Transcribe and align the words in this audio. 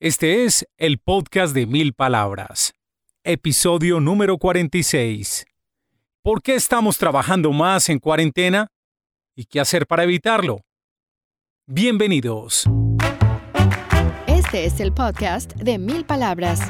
Este 0.00 0.44
es 0.44 0.64
el 0.76 0.98
podcast 0.98 1.52
de 1.52 1.66
mil 1.66 1.92
palabras, 1.92 2.72
episodio 3.24 3.98
número 3.98 4.38
46. 4.38 5.44
¿Por 6.22 6.40
qué 6.40 6.54
estamos 6.54 6.98
trabajando 6.98 7.50
más 7.50 7.88
en 7.88 7.98
cuarentena? 7.98 8.68
¿Y 9.34 9.46
qué 9.46 9.58
hacer 9.58 9.88
para 9.88 10.04
evitarlo? 10.04 10.60
Bienvenidos. 11.66 12.66
Este 14.28 14.66
es 14.66 14.78
el 14.78 14.92
podcast 14.92 15.54
de 15.54 15.78
mil 15.78 16.04
palabras. 16.04 16.60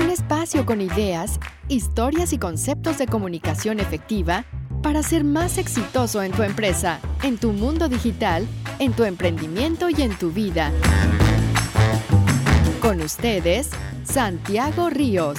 Un 0.00 0.10
espacio 0.10 0.64
con 0.64 0.80
ideas, 0.80 1.40
historias 1.66 2.32
y 2.32 2.38
conceptos 2.38 2.96
de 2.96 3.08
comunicación 3.08 3.80
efectiva 3.80 4.44
para 4.82 5.02
ser 5.02 5.24
más 5.24 5.58
exitoso 5.58 6.22
en 6.22 6.32
tu 6.32 6.42
empresa, 6.42 7.00
en 7.22 7.38
tu 7.38 7.52
mundo 7.52 7.88
digital 7.88 8.46
en 8.78 8.92
tu 8.92 9.04
emprendimiento 9.04 9.88
y 9.90 10.02
en 10.02 10.16
tu 10.16 10.30
vida. 10.30 10.72
Con 12.80 13.00
ustedes, 13.00 13.70
Santiago 14.04 14.88
Ríos. 14.90 15.38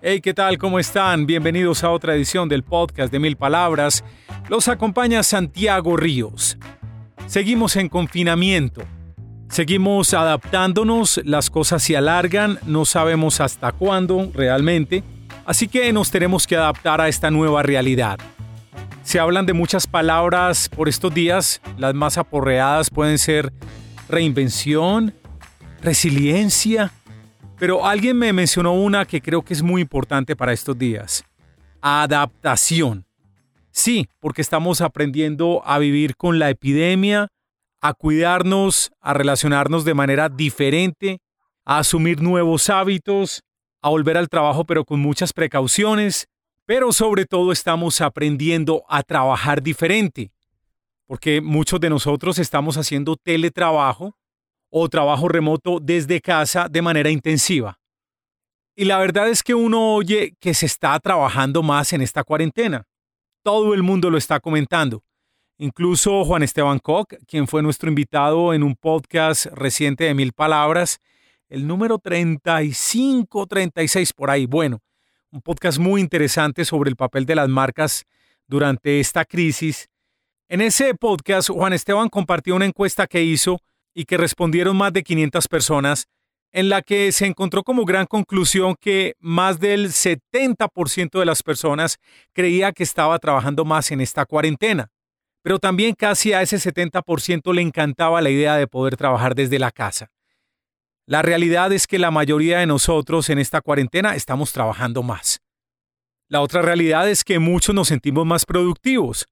Hey, 0.00 0.20
¿qué 0.20 0.34
tal? 0.34 0.58
¿Cómo 0.58 0.80
están? 0.80 1.26
Bienvenidos 1.26 1.84
a 1.84 1.90
otra 1.90 2.16
edición 2.16 2.48
del 2.48 2.64
podcast 2.64 3.12
de 3.12 3.20
Mil 3.20 3.36
Palabras. 3.36 4.02
Los 4.48 4.66
acompaña 4.66 5.22
Santiago 5.22 5.96
Ríos. 5.96 6.58
Seguimos 7.26 7.76
en 7.76 7.88
confinamiento. 7.88 8.82
Seguimos 9.48 10.12
adaptándonos, 10.12 11.20
las 11.24 11.50
cosas 11.50 11.82
se 11.82 11.96
alargan, 11.96 12.58
no 12.66 12.84
sabemos 12.84 13.40
hasta 13.40 13.70
cuándo 13.70 14.30
realmente, 14.34 15.04
así 15.44 15.68
que 15.68 15.92
nos 15.92 16.10
tenemos 16.10 16.46
que 16.46 16.56
adaptar 16.56 17.00
a 17.00 17.08
esta 17.08 17.30
nueva 17.30 17.62
realidad. 17.62 18.18
Se 19.02 19.18
hablan 19.18 19.46
de 19.46 19.52
muchas 19.52 19.86
palabras 19.86 20.68
por 20.68 20.88
estos 20.88 21.12
días. 21.12 21.60
Las 21.76 21.94
más 21.94 22.18
aporreadas 22.18 22.88
pueden 22.88 23.18
ser 23.18 23.52
reinvención, 24.08 25.14
resiliencia. 25.80 26.92
Pero 27.58 27.84
alguien 27.84 28.16
me 28.16 28.32
mencionó 28.32 28.72
una 28.72 29.04
que 29.04 29.20
creo 29.20 29.42
que 29.42 29.54
es 29.54 29.62
muy 29.62 29.82
importante 29.82 30.36
para 30.36 30.52
estos 30.52 30.78
días. 30.78 31.24
Adaptación. 31.80 33.04
Sí, 33.72 34.08
porque 34.20 34.42
estamos 34.42 34.80
aprendiendo 34.80 35.62
a 35.64 35.78
vivir 35.78 36.16
con 36.16 36.38
la 36.38 36.50
epidemia, 36.50 37.28
a 37.80 37.94
cuidarnos, 37.94 38.92
a 39.00 39.14
relacionarnos 39.14 39.84
de 39.84 39.94
manera 39.94 40.28
diferente, 40.28 41.18
a 41.64 41.78
asumir 41.78 42.20
nuevos 42.20 42.70
hábitos, 42.70 43.42
a 43.82 43.90
volver 43.90 44.16
al 44.16 44.28
trabajo 44.28 44.64
pero 44.64 44.84
con 44.84 45.00
muchas 45.00 45.32
precauciones, 45.32 46.28
pero 46.64 46.92
sobre 46.92 47.26
todo 47.26 47.52
estamos 47.52 48.00
aprendiendo 48.00 48.84
a 48.88 49.02
trabajar 49.02 49.62
diferente, 49.62 50.32
porque 51.06 51.40
muchos 51.40 51.80
de 51.80 51.90
nosotros 51.90 52.38
estamos 52.38 52.76
haciendo 52.76 53.16
teletrabajo 53.16 54.16
o 54.70 54.88
trabajo 54.88 55.28
remoto 55.28 55.80
desde 55.80 56.20
casa 56.20 56.68
de 56.68 56.80
manera 56.80 57.10
intensiva. 57.10 57.78
Y 58.74 58.86
la 58.86 58.98
verdad 58.98 59.28
es 59.28 59.42
que 59.42 59.54
uno 59.54 59.94
oye 59.94 60.34
que 60.40 60.54
se 60.54 60.64
está 60.64 60.98
trabajando 60.98 61.62
más 61.62 61.92
en 61.92 62.00
esta 62.00 62.24
cuarentena. 62.24 62.86
Todo 63.42 63.74
el 63.74 63.82
mundo 63.82 64.08
lo 64.08 64.16
está 64.16 64.40
comentando. 64.40 65.04
Incluso 65.58 66.24
Juan 66.24 66.42
Esteban 66.42 66.78
Koch, 66.78 67.12
quien 67.26 67.46
fue 67.46 67.62
nuestro 67.62 67.90
invitado 67.90 68.54
en 68.54 68.62
un 68.62 68.74
podcast 68.74 69.46
reciente 69.46 70.04
de 70.04 70.14
Mil 70.14 70.32
Palabras, 70.32 71.00
el 71.52 71.66
número 71.66 71.98
35, 71.98 73.46
36 73.46 74.14
por 74.14 74.30
ahí. 74.30 74.46
Bueno, 74.46 74.80
un 75.30 75.42
podcast 75.42 75.78
muy 75.78 76.00
interesante 76.00 76.64
sobre 76.64 76.88
el 76.88 76.96
papel 76.96 77.26
de 77.26 77.34
las 77.34 77.46
marcas 77.46 78.04
durante 78.46 79.00
esta 79.00 79.26
crisis. 79.26 79.90
En 80.48 80.62
ese 80.62 80.94
podcast, 80.94 81.50
Juan 81.50 81.74
Esteban 81.74 82.08
compartió 82.08 82.56
una 82.56 82.64
encuesta 82.64 83.06
que 83.06 83.22
hizo 83.22 83.58
y 83.92 84.06
que 84.06 84.16
respondieron 84.16 84.78
más 84.78 84.94
de 84.94 85.02
500 85.02 85.46
personas, 85.46 86.06
en 86.52 86.70
la 86.70 86.80
que 86.80 87.12
se 87.12 87.26
encontró 87.26 87.62
como 87.62 87.84
gran 87.84 88.06
conclusión 88.06 88.74
que 88.80 89.14
más 89.18 89.60
del 89.60 89.88
70% 89.88 91.18
de 91.18 91.26
las 91.26 91.42
personas 91.42 91.98
creía 92.32 92.72
que 92.72 92.82
estaba 92.82 93.18
trabajando 93.18 93.66
más 93.66 93.90
en 93.90 94.00
esta 94.00 94.24
cuarentena. 94.24 94.88
Pero 95.42 95.58
también 95.58 95.94
casi 95.94 96.32
a 96.32 96.40
ese 96.40 96.56
70% 96.56 97.52
le 97.52 97.60
encantaba 97.60 98.22
la 98.22 98.30
idea 98.30 98.56
de 98.56 98.66
poder 98.66 98.96
trabajar 98.96 99.34
desde 99.34 99.58
la 99.58 99.70
casa. 99.70 100.10
La 101.06 101.20
realidad 101.22 101.72
es 101.72 101.86
que 101.86 101.98
la 101.98 102.10
mayoría 102.10 102.60
de 102.60 102.66
nosotros 102.66 103.28
en 103.28 103.38
esta 103.38 103.60
cuarentena 103.60 104.14
estamos 104.14 104.52
trabajando 104.52 105.02
más. 105.02 105.40
La 106.28 106.40
otra 106.40 106.62
realidad 106.62 107.10
es 107.10 107.24
que 107.24 107.38
muchos 107.38 107.74
nos 107.74 107.88
sentimos 107.88 108.24
más 108.24 108.46
productivos. 108.46 109.26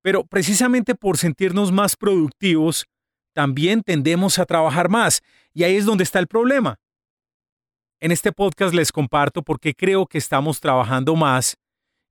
Pero 0.00 0.24
precisamente 0.24 0.94
por 0.94 1.18
sentirnos 1.18 1.72
más 1.72 1.96
productivos, 1.96 2.86
también 3.34 3.82
tendemos 3.82 4.38
a 4.38 4.46
trabajar 4.46 4.88
más. 4.88 5.22
Y 5.52 5.64
ahí 5.64 5.76
es 5.76 5.84
donde 5.84 6.04
está 6.04 6.18
el 6.18 6.28
problema. 6.28 6.78
En 8.00 8.12
este 8.12 8.32
podcast 8.32 8.74
les 8.74 8.92
comparto 8.92 9.42
por 9.42 9.60
qué 9.60 9.74
creo 9.74 10.06
que 10.06 10.18
estamos 10.18 10.60
trabajando 10.60 11.14
más 11.14 11.56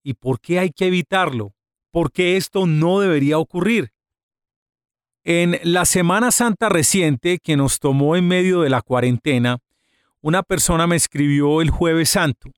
y 0.03 0.13
por 0.13 0.39
qué 0.39 0.59
hay 0.59 0.71
que 0.71 0.87
evitarlo, 0.87 1.53
por 1.91 2.11
qué 2.11 2.37
esto 2.37 2.65
no 2.65 2.99
debería 2.99 3.37
ocurrir. 3.37 3.91
En 5.23 5.59
la 5.61 5.85
Semana 5.85 6.31
Santa 6.31 6.67
reciente 6.67 7.37
que 7.37 7.55
nos 7.55 7.79
tomó 7.79 8.15
en 8.15 8.27
medio 8.27 8.61
de 8.61 8.69
la 8.71 8.81
cuarentena, 8.81 9.59
una 10.19 10.41
persona 10.41 10.87
me 10.87 10.95
escribió 10.95 11.61
el 11.61 11.69
jueves 11.69 12.09
santo. 12.09 12.49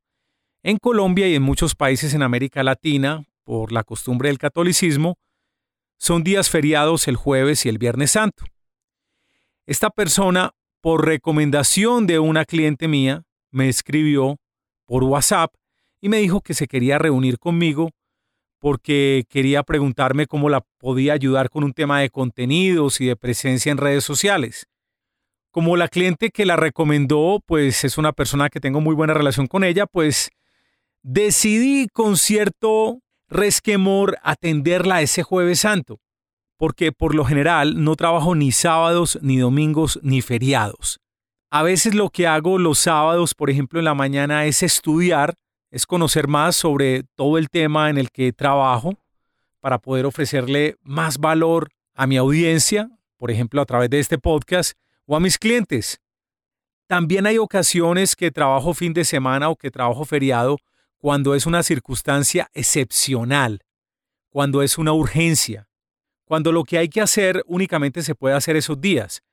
En 0.63 0.77
Colombia 0.77 1.27
y 1.27 1.35
en 1.35 1.43
muchos 1.43 1.75
países 1.75 2.13
en 2.13 2.21
América 2.21 2.63
Latina, 2.63 3.25
por 3.43 3.73
la 3.73 3.83
costumbre 3.83 4.29
del 4.29 4.37
catolicismo, 4.37 5.17
son 5.97 6.23
días 6.23 6.49
feriados 6.49 7.09
el 7.09 7.17
jueves 7.17 7.65
y 7.65 7.69
el 7.69 7.79
viernes 7.79 8.11
santo. 8.11 8.45
Esta 9.65 9.89
persona, 9.89 10.51
por 10.79 11.05
recomendación 11.05 12.07
de 12.07 12.19
una 12.19 12.45
cliente 12.45 12.87
mía, 12.87 13.23
me 13.51 13.67
escribió 13.67 14.37
por 14.85 15.03
WhatsApp 15.03 15.53
y 15.99 16.07
me 16.07 16.17
dijo 16.17 16.39
que 16.39 16.53
se 16.53 16.67
quería 16.67 16.97
reunir 16.97 17.39
conmigo 17.39 17.89
porque 18.63 19.25
quería 19.27 19.61
preguntarme 19.63 20.25
cómo 20.25 20.47
la 20.47 20.61
podía 20.77 21.11
ayudar 21.11 21.49
con 21.49 21.65
un 21.65 21.73
tema 21.73 21.99
de 21.99 22.09
contenidos 22.09 23.01
y 23.01 23.05
de 23.05 23.17
presencia 23.17 23.73
en 23.73 23.77
redes 23.77 24.05
sociales. 24.05 24.67
Como 25.51 25.75
la 25.75 25.89
cliente 25.89 26.29
que 26.29 26.45
la 26.45 26.55
recomendó, 26.55 27.41
pues 27.45 27.83
es 27.83 27.97
una 27.97 28.13
persona 28.13 28.47
que 28.47 28.61
tengo 28.61 28.79
muy 28.79 28.95
buena 28.95 29.13
relación 29.13 29.47
con 29.47 29.65
ella, 29.65 29.85
pues 29.85 30.29
decidí 31.01 31.89
con 31.91 32.15
cierto 32.15 33.01
resquemor 33.27 34.17
atenderla 34.23 35.01
ese 35.01 35.23
jueves 35.23 35.59
santo, 35.59 35.99
porque 36.55 36.93
por 36.93 37.15
lo 37.15 37.25
general 37.25 37.83
no 37.83 37.97
trabajo 37.97 38.33
ni 38.33 38.53
sábados, 38.53 39.19
ni 39.21 39.39
domingos, 39.39 39.99
ni 40.03 40.21
feriados. 40.21 41.01
A 41.51 41.63
veces 41.63 41.95
lo 41.95 42.09
que 42.09 42.27
hago 42.27 42.57
los 42.57 42.79
sábados, 42.79 43.35
por 43.35 43.49
ejemplo, 43.49 43.79
en 43.79 43.85
la 43.85 43.93
mañana 43.93 44.45
es 44.45 44.63
estudiar 44.63 45.33
es 45.73 45.87
conocer 45.87 46.27
más 46.27 46.55
sobre 46.55 47.01
todo 47.15 47.39
el 47.39 47.49
tema 47.49 47.89
en 47.89 47.97
el 47.97 48.11
que 48.11 48.31
trabajo 48.31 48.93
para 49.59 49.79
poder 49.79 50.05
ofrecerle 50.05 50.77
más 50.83 51.17
valor 51.17 51.69
a 51.95 52.05
mi 52.05 52.15
audiencia, 52.15 52.91
por 53.17 53.31
ejemplo, 53.31 53.59
a 53.59 53.65
través 53.65 53.89
de 53.89 53.99
este 53.99 54.19
podcast, 54.19 54.77
o 55.07 55.15
a 55.15 55.19
mis 55.19 55.39
clientes. 55.39 55.99
También 56.85 57.25
hay 57.25 57.39
ocasiones 57.39 58.15
que 58.15 58.29
trabajo 58.29 58.75
fin 58.75 58.93
de 58.93 59.03
semana 59.03 59.49
o 59.49 59.55
que 59.55 59.71
trabajo 59.71 60.05
feriado 60.05 60.59
cuando 60.99 61.33
es 61.33 61.47
una 61.47 61.63
circunstancia 61.63 62.51
excepcional, 62.53 63.63
cuando 64.29 64.61
es 64.61 64.77
una 64.77 64.93
urgencia, 64.93 65.67
cuando 66.23 66.51
lo 66.51 66.65
que 66.65 66.77
hay 66.77 66.87
que 66.87 67.01
hacer 67.01 67.43
únicamente 67.47 68.03
se 68.03 68.13
puede 68.13 68.35
hacer 68.35 68.55
esos 68.57 68.79
días. 68.79 69.23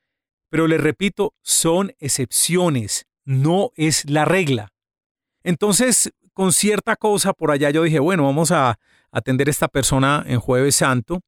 Pero 0.48 0.66
les 0.66 0.80
repito, 0.80 1.34
son 1.42 1.92
excepciones, 1.98 3.04
no 3.26 3.72
es 3.76 4.08
la 4.08 4.24
regla. 4.24 4.72
Entonces, 5.42 6.12
con 6.32 6.52
cierta 6.52 6.96
cosa 6.96 7.32
por 7.32 7.50
allá 7.50 7.70
yo 7.70 7.82
dije, 7.82 7.98
bueno, 7.98 8.24
vamos 8.24 8.50
a 8.50 8.78
atender 9.10 9.48
a 9.48 9.50
esta 9.50 9.68
persona 9.68 10.24
en 10.26 10.40
jueves 10.40 10.76
santo. 10.76 11.20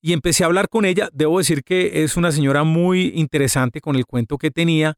Y 0.00 0.12
empecé 0.12 0.42
a 0.42 0.46
hablar 0.46 0.68
con 0.68 0.84
ella. 0.84 1.08
Debo 1.12 1.38
decir 1.38 1.62
que 1.62 2.02
es 2.02 2.16
una 2.16 2.32
señora 2.32 2.64
muy 2.64 3.12
interesante 3.14 3.80
con 3.80 3.94
el 3.94 4.04
cuento 4.04 4.36
que 4.36 4.50
tenía, 4.50 4.94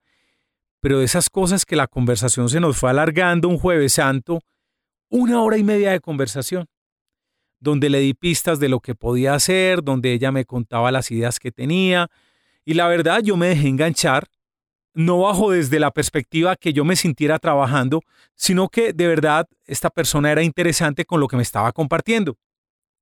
pero 0.81 0.99
de 0.99 1.05
esas 1.05 1.29
cosas 1.29 1.67
que 1.67 1.77
la 1.77 1.87
conversación 1.87 2.49
se 2.49 2.61
nos 2.61 2.79
fue 2.79 2.91
alargando 2.91 3.49
un 3.49 3.59
jueves 3.59 3.95
santo, 3.95 4.41
una 5.11 5.43
hora 5.43 5.59
y 5.59 5.63
media 5.63 5.93
de 5.93 6.01
conversación, 6.01 6.67
donde 7.61 7.91
le 7.91 8.01
di 8.01 8.15
pistas 8.15 8.59
de 8.61 8.69
lo 8.69 8.81
que 8.81 8.95
podía 8.95 9.35
hacer, 9.35 9.83
donde 9.83 10.13
ella 10.13 10.33
me 10.33 10.45
contaba 10.45 10.91
las 10.91 11.11
ideas 11.11 11.39
que 11.39 11.53
tenía. 11.53 12.09
Y 12.65 12.75
la 12.75 12.89
verdad 12.89 13.21
yo 13.23 13.37
me 13.37 13.49
dejé 13.49 13.69
enganchar 13.69 14.27
no 14.95 15.19
bajo 15.21 15.51
desde 15.51 15.81
la 15.81 15.91
perspectiva 15.91 16.57
que 16.57 16.73
yo 16.73 16.85
me 16.85 16.97
sintiera 16.97 17.39
trabajando, 17.39 18.01
sino 18.35 18.69
que 18.69 18.93
de 18.93 19.09
verdad 19.09 19.49
esta 19.67 19.91
persona 19.91 20.31
era 20.31 20.43
interesante 20.43 21.05
con 21.05 21.21
lo 21.21 21.29
que 21.29 21.37
me 21.37 21.43
estaba 21.43 21.73
compartiendo. 21.73 22.39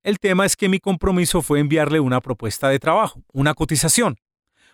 El 0.03 0.19
tema 0.19 0.45
es 0.45 0.57
que 0.57 0.69
mi 0.69 0.81
compromiso 0.81 1.43
fue 1.43 1.61
enviarle 1.61 2.01
una 2.01 2.21
propuesta 2.21 2.69
de 2.69 2.81
trabajo, 2.81 3.23
una 3.33 3.55
cotización. 3.55 4.17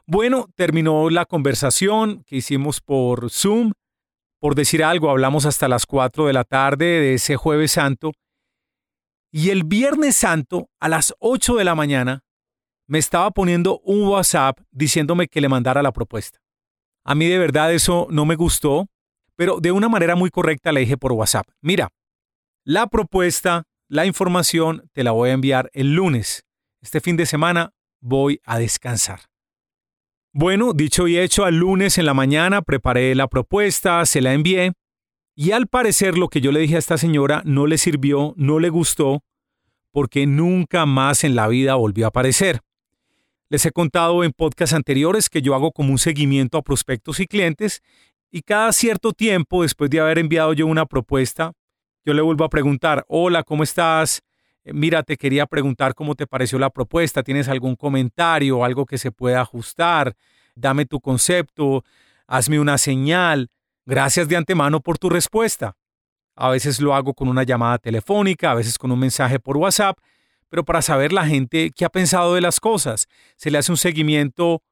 Bueno, 0.06 0.48
terminó 0.54 1.10
la 1.10 1.26
conversación 1.26 2.24
que 2.24 2.36
hicimos 2.36 2.80
por 2.80 3.30
Zoom. 3.30 3.72
Por 4.40 4.54
decir 4.54 4.82
algo, 4.82 5.10
hablamos 5.10 5.44
hasta 5.44 5.68
las 5.68 5.84
4 5.84 6.26
de 6.26 6.32
la 6.32 6.44
tarde 6.44 6.86
de 6.86 7.14
ese 7.14 7.36
jueves 7.36 7.72
santo. 7.72 8.12
Y 9.30 9.50
el 9.50 9.64
viernes 9.64 10.16
santo, 10.16 10.70
a 10.80 10.88
las 10.88 11.14
8 11.18 11.56
de 11.56 11.64
la 11.64 11.74
mañana, 11.74 12.24
me 12.86 12.98
estaba 12.98 13.30
poniendo 13.32 13.80
un 13.80 14.08
WhatsApp 14.08 14.58
diciéndome 14.70 15.28
que 15.28 15.42
le 15.42 15.50
mandara 15.50 15.82
la 15.82 15.92
propuesta. 15.92 16.38
A 17.08 17.14
mí 17.14 17.24
de 17.24 17.38
verdad 17.38 17.72
eso 17.72 18.06
no 18.10 18.26
me 18.26 18.36
gustó, 18.36 18.86
pero 19.34 19.60
de 19.60 19.72
una 19.72 19.88
manera 19.88 20.14
muy 20.14 20.28
correcta 20.28 20.72
le 20.72 20.80
dije 20.80 20.98
por 20.98 21.12
WhatsApp, 21.12 21.46
mira, 21.62 21.88
la 22.64 22.86
propuesta, 22.86 23.62
la 23.88 24.04
información 24.04 24.90
te 24.92 25.04
la 25.04 25.12
voy 25.12 25.30
a 25.30 25.32
enviar 25.32 25.70
el 25.72 25.94
lunes. 25.94 26.44
Este 26.82 27.00
fin 27.00 27.16
de 27.16 27.24
semana 27.24 27.72
voy 28.02 28.42
a 28.44 28.58
descansar. 28.58 29.20
Bueno, 30.34 30.74
dicho 30.74 31.08
y 31.08 31.16
hecho, 31.16 31.46
al 31.46 31.56
lunes 31.56 31.96
en 31.96 32.04
la 32.04 32.12
mañana 32.12 32.60
preparé 32.60 33.14
la 33.14 33.26
propuesta, 33.26 34.04
se 34.04 34.20
la 34.20 34.34
envié 34.34 34.74
y 35.34 35.52
al 35.52 35.66
parecer 35.66 36.18
lo 36.18 36.28
que 36.28 36.42
yo 36.42 36.52
le 36.52 36.60
dije 36.60 36.76
a 36.76 36.78
esta 36.78 36.98
señora 36.98 37.40
no 37.46 37.66
le 37.66 37.78
sirvió, 37.78 38.34
no 38.36 38.58
le 38.58 38.68
gustó, 38.68 39.22
porque 39.92 40.26
nunca 40.26 40.84
más 40.84 41.24
en 41.24 41.36
la 41.36 41.48
vida 41.48 41.74
volvió 41.74 42.04
a 42.04 42.08
aparecer. 42.08 42.60
Les 43.50 43.64
he 43.64 43.72
contado 43.72 44.24
en 44.24 44.32
podcasts 44.32 44.74
anteriores 44.74 45.30
que 45.30 45.40
yo 45.40 45.54
hago 45.54 45.72
como 45.72 45.90
un 45.90 45.98
seguimiento 45.98 46.58
a 46.58 46.62
prospectos 46.62 47.18
y 47.18 47.26
clientes 47.26 47.82
y 48.30 48.42
cada 48.42 48.72
cierto 48.72 49.12
tiempo, 49.12 49.62
después 49.62 49.88
de 49.88 50.00
haber 50.00 50.18
enviado 50.18 50.52
yo 50.52 50.66
una 50.66 50.84
propuesta, 50.84 51.52
yo 52.04 52.12
le 52.12 52.20
vuelvo 52.20 52.44
a 52.44 52.50
preguntar, 52.50 53.04
hola, 53.08 53.42
¿cómo 53.42 53.62
estás? 53.62 54.20
Eh, 54.64 54.72
mira, 54.74 55.02
te 55.02 55.16
quería 55.16 55.46
preguntar 55.46 55.94
cómo 55.94 56.14
te 56.14 56.26
pareció 56.26 56.58
la 56.58 56.68
propuesta, 56.68 57.22
¿tienes 57.22 57.48
algún 57.48 57.74
comentario, 57.74 58.64
algo 58.64 58.84
que 58.84 58.98
se 58.98 59.12
pueda 59.12 59.40
ajustar? 59.40 60.14
Dame 60.54 60.84
tu 60.84 61.00
concepto, 61.00 61.84
hazme 62.26 62.60
una 62.60 62.76
señal. 62.76 63.48
Gracias 63.86 64.28
de 64.28 64.36
antemano 64.36 64.80
por 64.80 64.98
tu 64.98 65.08
respuesta. 65.08 65.74
A 66.36 66.50
veces 66.50 66.80
lo 66.80 66.94
hago 66.94 67.14
con 67.14 67.28
una 67.28 67.44
llamada 67.44 67.78
telefónica, 67.78 68.50
a 68.50 68.54
veces 68.54 68.76
con 68.76 68.92
un 68.92 68.98
mensaje 68.98 69.40
por 69.40 69.56
WhatsApp, 69.56 69.98
pero 70.48 70.64
para 70.64 70.82
saber 70.82 71.12
la 71.12 71.26
gente 71.26 71.70
qué 71.74 71.84
ha 71.84 71.90
pensado 71.90 72.34
de 72.34 72.40
las 72.40 72.60
cosas. 72.60 73.06
Se 73.36 73.50
le 73.50 73.58
hace 73.58 73.72
un 73.72 73.78
seguimiento 73.78 74.62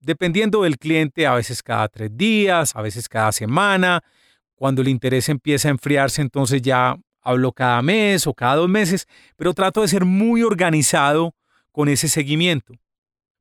dependiendo 0.00 0.62
del 0.62 0.78
cliente, 0.78 1.26
a 1.26 1.34
veces 1.34 1.62
cada 1.62 1.88
tres 1.88 2.10
días, 2.16 2.74
a 2.74 2.82
veces 2.82 3.08
cada 3.08 3.32
semana. 3.32 4.02
Cuando 4.54 4.82
el 4.82 4.88
interés 4.88 5.28
empieza 5.28 5.68
a 5.68 5.72
enfriarse, 5.72 6.22
entonces 6.22 6.62
ya 6.62 6.96
hablo 7.22 7.52
cada 7.52 7.82
mes 7.82 8.26
o 8.26 8.34
cada 8.34 8.56
dos 8.56 8.68
meses, 8.68 9.06
pero 9.36 9.54
trato 9.54 9.82
de 9.82 9.88
ser 9.88 10.04
muy 10.04 10.42
organizado 10.42 11.34
con 11.70 11.88
ese 11.88 12.08
seguimiento. 12.08 12.74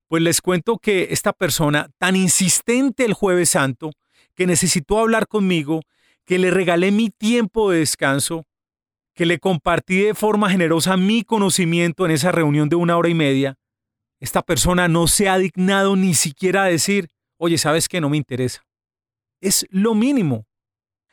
Pues 0.07 0.21
les 0.24 0.41
cuento 0.41 0.77
que 0.77 1.07
esta 1.12 1.33
persona, 1.33 1.89
tan 1.97 2.15
insistente 2.15 3.06
el 3.06 3.13
jueves 3.13 3.50
santo, 3.50 3.91
que 4.36 4.47
necesitó 4.47 5.00
hablar 5.00 5.27
conmigo, 5.27 5.81
que 6.25 6.39
le 6.39 6.51
regalé 6.51 6.91
mi 6.91 7.09
tiempo 7.09 7.71
de 7.71 7.80
descanso, 7.80 8.45
que 9.19 9.25
le 9.25 9.38
compartí 9.38 9.98
de 9.98 10.13
forma 10.13 10.50
generosa 10.50 10.95
mi 10.95 11.25
conocimiento 11.25 12.06
en 12.06 12.12
esa 12.12 12.31
reunión 12.31 12.69
de 12.69 12.77
una 12.77 12.95
hora 12.95 13.10
y 13.10 13.13
media, 13.13 13.57
esta 14.21 14.42
persona 14.42 14.88
no 14.88 15.07
se 15.07 15.27
ha 15.27 15.38
dignado 15.38 15.98
ni 15.98 16.13
siquiera 16.13 16.63
a 16.63 16.68
decir, 16.68 17.10
oye, 17.36 17.57
¿sabes 17.57 17.89
qué? 17.89 18.00
No 18.00 18.07
me 18.07 18.16
interesa. 18.16 18.63
Es 19.42 19.68
lo 19.71 19.94
mínimo. 19.94 20.45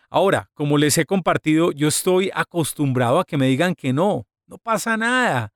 Ahora, 0.08 0.48
como 0.54 0.78
les 0.78 0.96
he 0.98 1.04
compartido, 1.04 1.72
yo 1.72 1.88
estoy 1.88 2.30
acostumbrado 2.32 3.18
a 3.18 3.24
que 3.24 3.36
me 3.36 3.48
digan 3.48 3.74
que 3.74 3.92
no, 3.92 4.28
no 4.46 4.58
pasa 4.58 4.96
nada. 4.96 5.52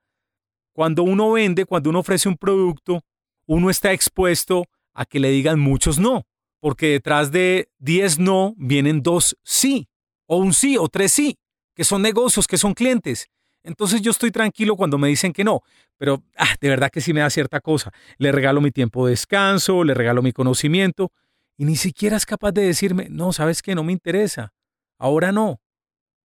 Cuando 0.73 1.05
uno 1.05 1.31
vende, 1.31 1.67
cuando 1.67 1.91
uno 1.91 2.01
ofrece 2.01 2.29
un 2.29 2.37
producto, 2.37 3.05
uno 3.47 3.71
está 3.71 3.93
expuesto 3.93 4.65
a 4.93 5.05
que 5.05 5.21
le 5.21 5.31
digan 5.31 5.61
muchos 5.61 6.01
no, 6.01 6.27
porque 6.59 6.89
detrás 6.89 7.31
de 7.31 7.71
10 7.79 8.19
no 8.19 8.55
vienen 8.57 9.03
dos 9.03 9.37
sí, 9.45 9.89
o 10.27 10.39
un 10.39 10.53
sí 10.53 10.77
o 10.77 10.89
tres 10.89 11.13
sí 11.13 11.39
que 11.75 11.85
son 11.85 12.03
negocios, 12.03 12.47
que 12.47 12.59
son 12.59 12.75
clientes. 12.75 13.29
Entonces 13.63 14.01
yo 14.01 14.11
estoy 14.11 14.31
tranquilo 14.31 14.77
cuando 14.77 14.97
me 14.99 15.09
dicen 15.09 15.33
que 15.33 15.45
no, 15.45 15.63
pero 15.99 16.23
ah, 16.37 16.55
de 16.61 16.69
verdad 16.69 16.91
que 16.91 17.01
sí 17.01 17.13
me 17.13 17.21
da 17.21 17.31
cierta 17.31 17.61
cosa. 17.61 17.93
Le 18.19 18.33
regalo 18.33 18.61
mi 18.61 18.71
tiempo 18.71 19.07
de 19.07 19.11
descanso, 19.11 19.85
le 19.85 19.95
regalo 19.95 20.23
mi 20.23 20.33
conocimiento 20.33 21.13
y 21.57 21.65
ni 21.65 21.77
siquiera 21.77 22.17
es 22.17 22.25
capaz 22.25 22.53
de 22.53 22.63
decirme, 22.63 23.09
no, 23.11 23.33
sabes 23.33 23.61
que 23.61 23.75
no 23.75 23.85
me 23.85 23.93
interesa, 23.93 24.55
ahora 24.99 25.31
no. 25.31 25.61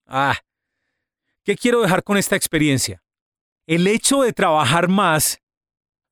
Ah, 0.05 0.37
¿qué 1.43 1.55
quiero 1.55 1.81
dejar 1.81 2.03
con 2.03 2.17
esta 2.17 2.35
experiencia? 2.35 3.03
El 3.67 3.87
hecho 3.87 4.21
de 4.21 4.31
trabajar 4.31 4.87
más 4.87 5.41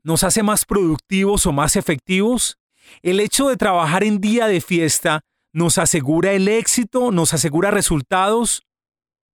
nos 0.03 0.23
hace 0.23 0.43
más 0.43 0.65
productivos 0.65 1.45
o 1.45 1.51
más 1.51 1.75
efectivos. 1.75 2.57
El 3.01 3.19
hecho 3.19 3.47
de 3.47 3.55
trabajar 3.55 4.03
en 4.03 4.19
día 4.19 4.47
de 4.47 4.59
fiesta 4.59 5.21
nos 5.53 5.77
asegura 5.77 6.33
el 6.33 6.47
éxito, 6.47 7.11
nos 7.11 7.33
asegura 7.33 7.71
resultados. 7.71 8.63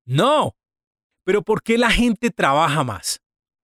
No. 0.09 0.55
Pero 1.23 1.43
¿por 1.43 1.61
qué 1.61 1.77
la 1.77 1.91
gente 1.91 2.31
trabaja 2.31 2.83
más? 2.83 3.21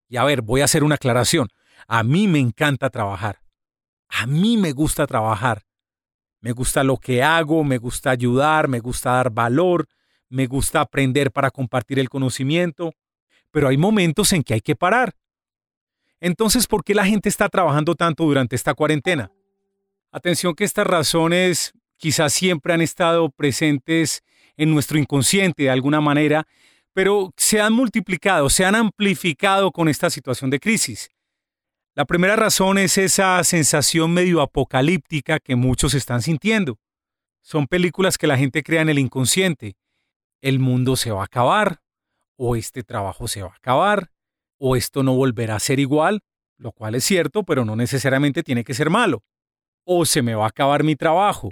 Y 0.10 0.18
a 0.18 0.26
ver, 0.26 0.42
voy 0.42 0.60
a 0.60 0.66
hacer 0.66 0.84
una 0.84 0.96
aclaración. 0.96 1.48
A 1.88 2.04
mí 2.04 2.28
me 2.28 2.40
encanta 2.40 2.90
trabajar. 2.90 3.42
A 4.10 4.28
mí 4.28 4.58
me 4.58 4.74
gusta 4.74 5.08
trabajar. 5.08 5.64
Me 6.42 6.52
gusta 6.52 6.84
lo 6.84 6.98
que 6.98 7.24
hago, 7.24 7.64
me 7.64 7.78
gusta 7.78 8.10
ayudar, 8.10 8.68
me 8.68 8.82
gusta 8.82 9.12
dar 9.12 9.30
valor, 9.30 9.88
me 10.28 10.46
gusta 10.46 10.82
aprender 10.82 11.32
para 11.32 11.50
compartir 11.50 11.98
el 11.98 12.10
conocimiento. 12.10 12.94
Pero 13.50 13.70
hay 13.70 13.78
momentos 13.78 14.34
en 14.34 14.44
que 14.44 14.56
hay 14.56 14.62
que 14.62 14.76
parar. 14.76 15.16
Entonces, 16.20 16.68
¿por 16.68 16.84
qué 16.84 16.94
la 16.94 17.06
gente 17.06 17.30
está 17.30 17.48
trabajando 17.48 17.96
tanto 17.96 18.26
durante 18.26 18.58
esta 18.58 18.74
cuarentena? 18.74 19.32
Atención 20.12 20.56
que 20.56 20.66
estas 20.66 20.88
razones 20.88 21.72
quizás 21.96 22.34
siempre 22.34 22.74
han 22.74 22.82
estado 22.82 23.30
presentes 23.30 24.24
en 24.58 24.72
nuestro 24.72 24.98
inconsciente 24.98 25.64
de 25.64 25.70
alguna 25.70 26.02
manera, 26.02 26.48
pero 26.94 27.34
se 27.38 27.60
han 27.60 27.74
multiplicado, 27.74 28.50
se 28.50 28.66
han 28.66 28.76
amplificado 28.76 29.72
con 29.72 29.90
esta 29.90 30.10
situación 30.10 30.50
de 30.50 30.60
crisis. 30.60 31.10
La 31.96 32.06
primera 32.06 32.36
razón 32.36 32.78
es 32.78 32.98
esa 32.98 33.44
sensación 33.44 34.14
medio 34.14 34.42
apocalíptica 34.42 35.40
que 35.40 35.56
muchos 35.56 35.94
están 35.94 36.22
sintiendo. 36.22 36.80
Son 37.42 37.68
películas 37.68 38.18
que 38.18 38.28
la 38.28 38.38
gente 38.38 38.64
crea 38.64 38.82
en 38.82 38.90
el 38.90 39.00
inconsciente. 39.00 39.76
El 40.42 40.60
mundo 40.60 40.96
se 40.96 41.12
va 41.12 41.22
a 41.22 41.26
acabar, 41.26 41.82
o 42.36 42.56
este 42.56 42.84
trabajo 42.84 43.28
se 43.28 43.44
va 43.44 43.50
a 43.50 43.56
acabar, 43.56 44.10
o 44.58 44.76
esto 44.76 45.04
no 45.04 45.16
volverá 45.16 45.56
a 45.56 45.60
ser 45.60 45.80
igual, 45.80 46.22
lo 46.58 46.72
cual 46.72 46.96
es 46.96 47.04
cierto, 47.04 47.44
pero 47.44 47.66
no 47.66 47.76
necesariamente 47.76 48.44
tiene 48.44 48.64
que 48.64 48.74
ser 48.74 48.90
malo. 48.90 49.24
O 49.86 50.06
se 50.06 50.22
me 50.22 50.36
va 50.36 50.46
a 50.46 50.50
acabar 50.50 50.84
mi 50.84 50.96
trabajo. 50.96 51.52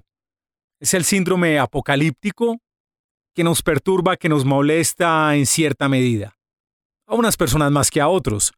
Es 0.80 0.94
el 0.94 1.04
síndrome 1.04 1.60
apocalíptico 1.60 2.60
que 3.34 3.44
nos 3.44 3.62
perturba, 3.62 4.18
que 4.18 4.30
nos 4.30 4.46
molesta 4.46 5.36
en 5.36 5.46
cierta 5.46 5.88
medida. 5.88 6.38
A 7.08 7.16
unas 7.16 7.38
personas 7.38 7.72
más 7.72 7.90
que 7.90 8.02
a 8.02 8.08
otros. 8.08 8.54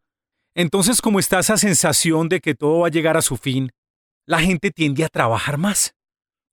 Entonces, 0.55 1.01
como 1.01 1.19
está 1.19 1.39
esa 1.39 1.57
sensación 1.57 2.29
de 2.29 2.39
que 2.39 2.55
todo 2.55 2.79
va 2.79 2.87
a 2.87 2.91
llegar 2.91 3.17
a 3.17 3.21
su 3.21 3.37
fin, 3.37 3.71
la 4.25 4.39
gente 4.39 4.71
tiende 4.71 5.03
a 5.03 5.09
trabajar 5.09 5.57
más. 5.57 5.95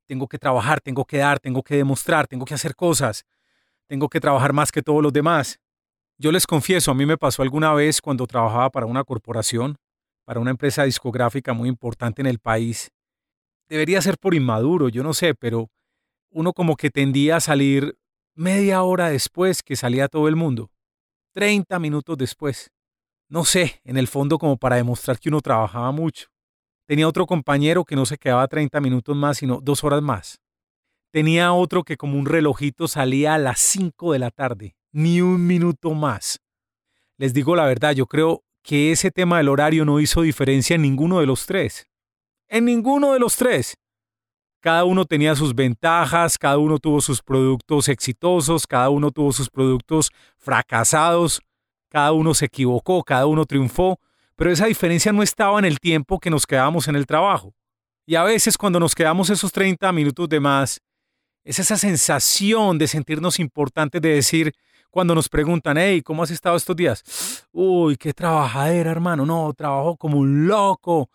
Tengo 0.07 0.27
que 0.27 0.39
trabajar, 0.39 0.81
tengo 0.81 1.05
que 1.05 1.19
dar, 1.19 1.39
tengo 1.39 1.63
que 1.63 1.77
demostrar, 1.77 2.27
tengo 2.27 2.45
que 2.45 2.55
hacer 2.55 2.75
cosas, 2.75 3.25
tengo 3.87 4.09
que 4.09 4.21
trabajar 4.21 4.53
más 4.53 4.73
que 4.73 4.83
todos 4.83 5.03
los 5.03 5.13
demás. 5.13 5.61
Yo 6.19 6.33
les 6.33 6.47
confieso, 6.47 6.91
a 6.91 6.95
mí 6.95 7.07
me 7.07 7.17
pasó 7.17 7.43
alguna 7.43 7.73
vez 7.75 8.01
cuando 8.01 8.27
trabajaba 8.27 8.71
para 8.71 8.87
una 8.87 9.05
corporación, 9.05 9.77
para 10.25 10.41
una 10.41 10.51
empresa 10.51 10.85
discográfica 10.85 11.53
muy 11.53 11.69
importante 11.69 12.23
en 12.23 12.27
el 12.27 12.39
país. 12.39 12.91
Debería 13.69 14.03
ser 14.03 14.19
por 14.19 14.35
inmaduro, 14.35 14.89
yo 14.89 15.03
no 15.03 15.15
sé, 15.15 15.35
pero 15.35 15.71
uno 16.31 16.53
como 16.53 16.77
que 16.77 16.91
tendía 16.91 17.37
a 17.37 17.41
salir 17.41 17.97
media 18.41 18.83
hora 18.83 19.11
después 19.11 19.63
que 19.63 19.77
salía 19.77 20.09
todo 20.09 20.27
el 20.27 20.35
mundo, 20.35 20.71
30 21.35 21.79
minutos 21.79 22.17
después. 22.17 22.71
No 23.29 23.45
sé, 23.45 23.83
en 23.85 23.99
el 23.99 24.09
fondo 24.09 24.39
como 24.39 24.57
para 24.57 24.77
demostrar 24.77 25.19
que 25.19 25.29
uno 25.29 25.43
trabajaba 25.43 25.93
mucho. 25.93 26.29
Tenía 26.87 27.07
otro 27.07 27.27
compañero 27.27 27.85
que 27.85 27.97
no 27.97 28.07
se 28.07 28.17
quedaba 28.17 28.49
30 28.49 28.81
minutos 28.81 29.15
más, 29.15 29.37
sino 29.37 29.61
dos 29.61 29.85
horas 29.85 30.01
más. 30.01 30.41
Tenía 31.13 31.53
otro 31.53 31.85
que 31.85 31.99
como 31.99 32.19
un 32.19 32.25
relojito 32.25 32.89
salía 32.89 33.35
a 33.35 33.39
las 33.39 33.61
5 33.61 34.15
de 34.15 34.19
la 34.19 34.31
tarde, 34.31 34.75
ni 34.91 35.21
un 35.21 35.47
minuto 35.47 35.93
más. 35.93 36.41
Les 37.19 37.35
digo 37.35 37.55
la 37.55 37.67
verdad, 37.67 37.93
yo 37.93 38.07
creo 38.07 38.43
que 38.63 38.91
ese 38.91 39.11
tema 39.11 39.37
del 39.37 39.51
horario 39.51 39.85
no 39.85 40.01
hizo 40.01 40.23
diferencia 40.23 40.77
en 40.77 40.83
ninguno 40.83 41.21
de 41.21 41.27
los 41.27 41.45
tres. 41.45 41.91
En 42.49 42.65
ninguno 42.65 43.13
de 43.13 43.19
los 43.19 43.37
tres. 43.37 43.77
Cada 44.61 44.85
uno 44.85 45.07
tenía 45.07 45.35
sus 45.35 45.55
ventajas, 45.55 46.37
cada 46.37 46.59
uno 46.59 46.79
tuvo 46.79 47.01
sus 47.01 47.23
productos 47.23 47.89
exitosos, 47.89 48.67
cada 48.67 48.91
uno 48.91 49.11
tuvo 49.11 49.33
sus 49.33 49.49
productos 49.49 50.11
fracasados, 50.37 51.41
cada 51.89 52.13
uno 52.13 52.35
se 52.35 52.45
equivocó, 52.45 53.03
cada 53.03 53.25
uno 53.25 53.47
triunfó, 53.47 53.99
pero 54.37 54.53
esa 54.53 54.67
diferencia 54.67 55.13
no 55.13 55.23
estaba 55.23 55.59
en 55.59 55.65
el 55.65 55.81
tiempo 55.81 56.21
que 56.21 56.29
nos 56.29 56.47
quedábamos 56.47 56.89
en 56.89 56.97
el 56.97 57.07
trabajo. 57.07 57.55
Y 58.05 58.17
a 58.17 58.23
veces 58.23 58.59
cuando 58.59 58.79
nos 58.79 58.95
quedamos 58.95 59.31
esos 59.31 59.51
30 59.51 59.91
minutos 59.93 60.29
de 60.29 60.41
más, 60.41 60.81
es 61.43 61.59
esa 61.59 61.79
sensación 61.79 62.77
de 62.77 62.87
sentirnos 62.87 63.39
importantes, 63.39 64.03
de 64.03 64.11
decir, 64.11 64.53
cuando 64.91 65.15
nos 65.15 65.29
preguntan, 65.31 65.79
hey, 65.79 66.03
¿cómo 66.03 66.23
has 66.23 66.31
estado 66.31 66.57
estos 66.57 66.77
días? 66.77 67.47
Uy, 67.51 67.97
qué 67.97 68.13
trabajadera, 68.13 68.91
hermano. 68.91 69.25
No, 69.25 69.55
trabajo 69.55 69.97
como 69.97 70.19
un 70.19 70.47
loco. 70.47 71.09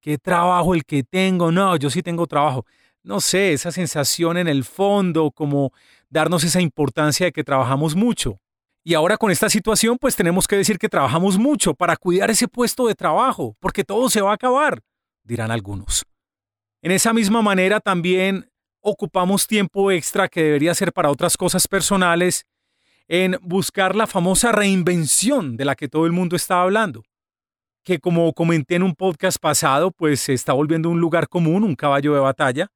Qué 0.00 0.18
trabajo 0.18 0.74
el 0.74 0.84
que 0.84 1.04
tengo. 1.04 1.52
No, 1.52 1.76
yo 1.76 1.88
sí 1.88 2.02
tengo 2.02 2.26
trabajo 2.26 2.66
no 3.02 3.20
sé, 3.20 3.52
esa 3.52 3.72
sensación 3.72 4.36
en 4.36 4.48
el 4.48 4.64
fondo, 4.64 5.30
como 5.30 5.72
darnos 6.08 6.44
esa 6.44 6.60
importancia 6.60 7.26
de 7.26 7.32
que 7.32 7.44
trabajamos 7.44 7.94
mucho. 7.94 8.38
Y 8.84 8.94
ahora 8.94 9.16
con 9.16 9.30
esta 9.30 9.48
situación, 9.48 9.96
pues 9.98 10.16
tenemos 10.16 10.46
que 10.46 10.56
decir 10.56 10.78
que 10.78 10.88
trabajamos 10.88 11.38
mucho 11.38 11.74
para 11.74 11.96
cuidar 11.96 12.30
ese 12.30 12.48
puesto 12.48 12.86
de 12.86 12.94
trabajo, 12.94 13.56
porque 13.60 13.84
todo 13.84 14.10
se 14.10 14.20
va 14.20 14.32
a 14.32 14.34
acabar, 14.34 14.82
dirán 15.22 15.50
algunos. 15.50 16.04
En 16.82 16.90
esa 16.90 17.12
misma 17.12 17.42
manera 17.42 17.78
también 17.78 18.50
ocupamos 18.80 19.46
tiempo 19.46 19.92
extra 19.92 20.28
que 20.28 20.42
debería 20.42 20.74
ser 20.74 20.92
para 20.92 21.10
otras 21.10 21.36
cosas 21.36 21.68
personales 21.68 22.44
en 23.06 23.38
buscar 23.40 23.94
la 23.94 24.08
famosa 24.08 24.50
reinvención 24.50 25.56
de 25.56 25.64
la 25.64 25.76
que 25.76 25.88
todo 25.88 26.06
el 26.06 26.12
mundo 26.12 26.34
está 26.34 26.62
hablando, 26.62 27.04
que 27.84 28.00
como 28.00 28.32
comenté 28.32 28.74
en 28.74 28.82
un 28.82 28.94
podcast 28.94 29.38
pasado, 29.38 29.92
pues 29.92 30.20
se 30.20 30.32
está 30.32 30.52
volviendo 30.52 30.90
un 30.90 31.00
lugar 31.00 31.28
común, 31.28 31.62
un 31.62 31.76
caballo 31.76 32.14
de 32.14 32.20
batalla. 32.20 32.68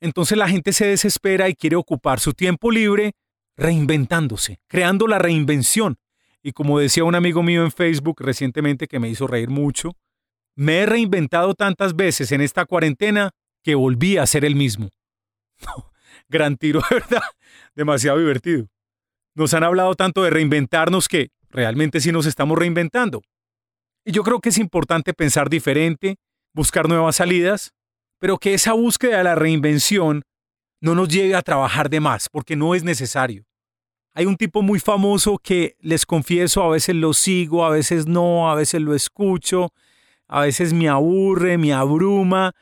Entonces 0.00 0.38
la 0.38 0.48
gente 0.48 0.72
se 0.72 0.86
desespera 0.86 1.48
y 1.48 1.54
quiere 1.54 1.76
ocupar 1.76 2.20
su 2.20 2.32
tiempo 2.32 2.70
libre 2.70 3.12
reinventándose, 3.56 4.60
creando 4.68 5.06
la 5.06 5.18
reinvención. 5.18 5.98
Y 6.42 6.52
como 6.52 6.78
decía 6.78 7.04
un 7.04 7.16
amigo 7.16 7.42
mío 7.42 7.64
en 7.64 7.72
Facebook 7.72 8.20
recientemente 8.20 8.86
que 8.86 9.00
me 9.00 9.08
hizo 9.08 9.26
reír 9.26 9.50
mucho, 9.50 9.96
me 10.54 10.78
he 10.80 10.86
reinventado 10.86 11.54
tantas 11.54 11.96
veces 11.96 12.32
en 12.32 12.40
esta 12.40 12.64
cuarentena 12.64 13.30
que 13.62 13.74
volví 13.74 14.16
a 14.16 14.26
ser 14.26 14.44
el 14.44 14.54
mismo. 14.54 14.90
Gran 16.28 16.56
tiro, 16.56 16.80
¿verdad? 16.90 17.22
Demasiado 17.74 18.18
divertido. 18.18 18.68
Nos 19.34 19.54
han 19.54 19.64
hablado 19.64 19.94
tanto 19.94 20.22
de 20.22 20.30
reinventarnos 20.30 21.08
que 21.08 21.30
realmente 21.50 22.00
sí 22.00 22.12
nos 22.12 22.26
estamos 22.26 22.58
reinventando. 22.58 23.22
Y 24.04 24.12
yo 24.12 24.22
creo 24.22 24.40
que 24.40 24.48
es 24.48 24.58
importante 24.58 25.14
pensar 25.14 25.50
diferente, 25.50 26.16
buscar 26.54 26.88
nuevas 26.88 27.16
salidas, 27.16 27.72
pero 28.18 28.38
que 28.38 28.54
esa 28.54 28.72
búsqueda 28.72 29.18
de 29.18 29.24
la 29.24 29.34
reinvención 29.34 30.22
no 30.80 30.94
nos 30.94 31.08
lleve 31.08 31.34
a 31.34 31.42
trabajar 31.42 31.90
de 31.90 32.00
más, 32.00 32.28
porque 32.28 32.56
no 32.56 32.74
es 32.74 32.84
necesario. 32.84 33.44
Hay 34.14 34.26
un 34.26 34.36
tipo 34.36 34.62
muy 34.62 34.80
famoso 34.80 35.38
que 35.38 35.76
les 35.80 36.04
confieso, 36.04 36.62
a 36.62 36.70
veces 36.70 36.96
lo 36.96 37.12
sigo, 37.12 37.64
a 37.64 37.70
veces 37.70 38.06
no, 38.06 38.50
a 38.50 38.54
veces 38.54 38.80
lo 38.80 38.94
escucho, 38.94 39.72
a 40.26 40.42
veces 40.42 40.72
me 40.72 40.88
aburre, 40.88 41.58
me 41.58 41.72
abruma, 41.72 42.54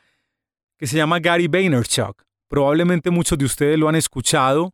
que 0.77 0.87
se 0.87 0.97
llama 0.97 1.19
Gary 1.19 1.47
Vaynerchuk. 1.47 2.23
Probablemente 2.47 3.09
muchos 3.09 3.37
de 3.37 3.45
ustedes 3.45 3.77
lo 3.77 3.89
han 3.89 3.95
escuchado. 3.95 4.73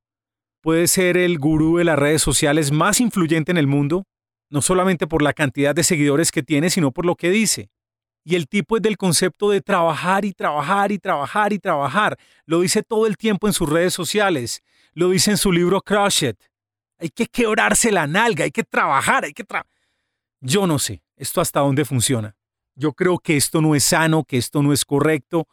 Puede 0.61 0.87
ser 0.87 1.17
el 1.17 1.39
gurú 1.39 1.77
de 1.77 1.85
las 1.85 1.97
redes 1.97 2.21
sociales 2.21 2.71
más 2.71 2.99
influyente 2.99 3.51
en 3.51 3.57
el 3.57 3.67
mundo, 3.67 4.05
no 4.49 4.61
solamente 4.61 5.07
por 5.07 5.21
la 5.21 5.33
cantidad 5.33 5.73
de 5.73 5.83
seguidores 5.83 6.31
que 6.31 6.43
tiene, 6.43 6.69
sino 6.69 6.91
por 6.91 7.05
lo 7.05 7.15
que 7.15 7.29
dice. 7.29 7.69
Y 8.23 8.35
el 8.35 8.47
tipo 8.47 8.77
es 8.77 8.81
del 8.81 8.97
concepto 8.97 9.49
de 9.49 9.61
trabajar 9.61 10.23
y 10.25 10.33
trabajar 10.33 10.91
y 10.91 10.99
trabajar 10.99 11.53
y 11.53 11.59
trabajar. 11.59 12.17
Lo 12.45 12.61
dice 12.61 12.83
todo 12.83 13.05
el 13.05 13.17
tiempo 13.17 13.47
en 13.47 13.53
sus 13.53 13.69
redes 13.69 13.93
sociales. 13.93 14.63
Lo 14.93 15.09
dice 15.09 15.31
en 15.31 15.37
su 15.37 15.51
libro 15.51 15.81
Crush 15.81 16.23
It. 16.23 16.37
Hay 16.99 17.09
que 17.09 17.25
quebrarse 17.25 17.91
la 17.91 18.07
nalga, 18.07 18.45
hay 18.45 18.51
que 18.51 18.63
trabajar, 18.63 19.25
hay 19.25 19.33
que 19.33 19.43
trabajar. 19.43 19.69
Yo 20.39 20.67
no 20.67 20.79
sé 20.79 21.03
esto 21.15 21.41
hasta 21.41 21.59
dónde 21.61 21.85
funciona. 21.85 22.35
Yo 22.75 22.93
creo 22.93 23.19
que 23.19 23.37
esto 23.37 23.61
no 23.61 23.75
es 23.75 23.83
sano, 23.83 24.23
que 24.23 24.37
esto 24.37 24.63
no 24.63 24.73
es 24.73 24.83
correcto, 24.83 25.47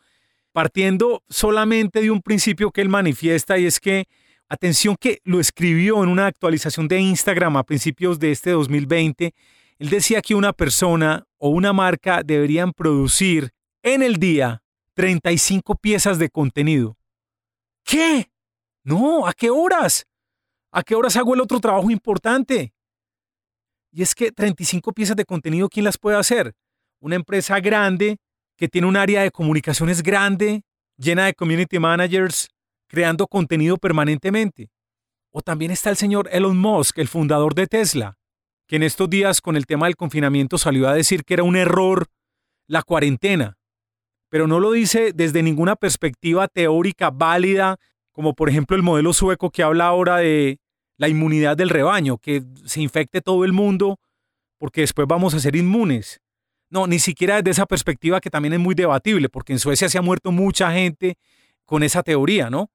partiendo 0.52 1.22
solamente 1.28 2.00
de 2.00 2.10
un 2.10 2.22
principio 2.22 2.70
que 2.70 2.80
él 2.80 2.88
manifiesta 2.88 3.58
y 3.58 3.66
es 3.66 3.78
que, 3.78 4.06
atención 4.48 4.96
que 4.98 5.20
lo 5.24 5.38
escribió 5.38 6.02
en 6.02 6.08
una 6.08 6.26
actualización 6.26 6.88
de 6.88 6.98
Instagram 6.98 7.56
a 7.56 7.62
principios 7.62 8.18
de 8.18 8.32
este 8.32 8.50
2020, 8.50 9.34
él 9.80 9.88
decía 9.88 10.20
que 10.20 10.34
una 10.34 10.52
persona 10.52 11.24
o 11.38 11.48
una 11.48 11.72
marca 11.72 12.22
deberían 12.22 12.72
producir 12.72 13.50
en 13.82 14.02
el 14.02 14.16
día 14.16 14.62
35 14.92 15.74
piezas 15.76 16.18
de 16.18 16.28
contenido. 16.28 16.98
¿Qué? 17.82 18.30
No, 18.84 19.26
¿a 19.26 19.32
qué 19.32 19.48
horas? 19.48 20.06
¿A 20.70 20.82
qué 20.82 20.94
horas 20.94 21.16
hago 21.16 21.32
el 21.32 21.40
otro 21.40 21.60
trabajo 21.60 21.90
importante? 21.90 22.74
Y 23.90 24.02
es 24.02 24.14
que 24.14 24.30
35 24.30 24.92
piezas 24.92 25.16
de 25.16 25.24
contenido, 25.24 25.70
¿quién 25.70 25.86
las 25.86 25.96
puede 25.96 26.18
hacer? 26.18 26.52
Una 27.00 27.16
empresa 27.16 27.58
grande 27.58 28.18
que 28.58 28.68
tiene 28.68 28.86
un 28.86 28.98
área 28.98 29.22
de 29.22 29.30
comunicaciones 29.30 30.02
grande, 30.02 30.62
llena 30.98 31.24
de 31.24 31.32
community 31.32 31.78
managers, 31.78 32.48
creando 32.86 33.26
contenido 33.26 33.78
permanentemente. 33.78 34.70
O 35.32 35.40
también 35.40 35.70
está 35.70 35.88
el 35.88 35.96
señor 35.96 36.28
Elon 36.30 36.58
Musk, 36.58 36.98
el 36.98 37.08
fundador 37.08 37.54
de 37.54 37.66
Tesla, 37.66 38.19
que 38.70 38.76
en 38.76 38.84
estos 38.84 39.10
días 39.10 39.40
con 39.40 39.56
el 39.56 39.66
tema 39.66 39.86
del 39.86 39.96
confinamiento 39.96 40.56
salió 40.56 40.88
a 40.88 40.94
decir 40.94 41.24
que 41.24 41.34
era 41.34 41.42
un 41.42 41.56
error 41.56 42.06
la 42.68 42.84
cuarentena, 42.84 43.58
pero 44.28 44.46
no 44.46 44.60
lo 44.60 44.70
dice 44.70 45.12
desde 45.12 45.42
ninguna 45.42 45.74
perspectiva 45.74 46.46
teórica 46.46 47.10
válida, 47.10 47.78
como 48.12 48.32
por 48.32 48.48
ejemplo 48.48 48.76
el 48.76 48.84
modelo 48.84 49.12
sueco 49.12 49.50
que 49.50 49.64
habla 49.64 49.86
ahora 49.86 50.18
de 50.18 50.60
la 50.98 51.08
inmunidad 51.08 51.56
del 51.56 51.68
rebaño, 51.68 52.18
que 52.18 52.44
se 52.64 52.80
infecte 52.80 53.20
todo 53.20 53.44
el 53.44 53.52
mundo 53.52 53.98
porque 54.56 54.82
después 54.82 55.08
vamos 55.08 55.34
a 55.34 55.40
ser 55.40 55.56
inmunes. 55.56 56.20
No, 56.70 56.86
ni 56.86 57.00
siquiera 57.00 57.38
desde 57.38 57.50
esa 57.50 57.66
perspectiva 57.66 58.20
que 58.20 58.30
también 58.30 58.52
es 58.52 58.60
muy 58.60 58.76
debatible, 58.76 59.28
porque 59.28 59.52
en 59.52 59.58
Suecia 59.58 59.88
se 59.88 59.98
ha 59.98 60.02
muerto 60.02 60.30
mucha 60.30 60.70
gente 60.70 61.16
con 61.64 61.82
esa 61.82 62.04
teoría, 62.04 62.50
¿no? 62.50 62.70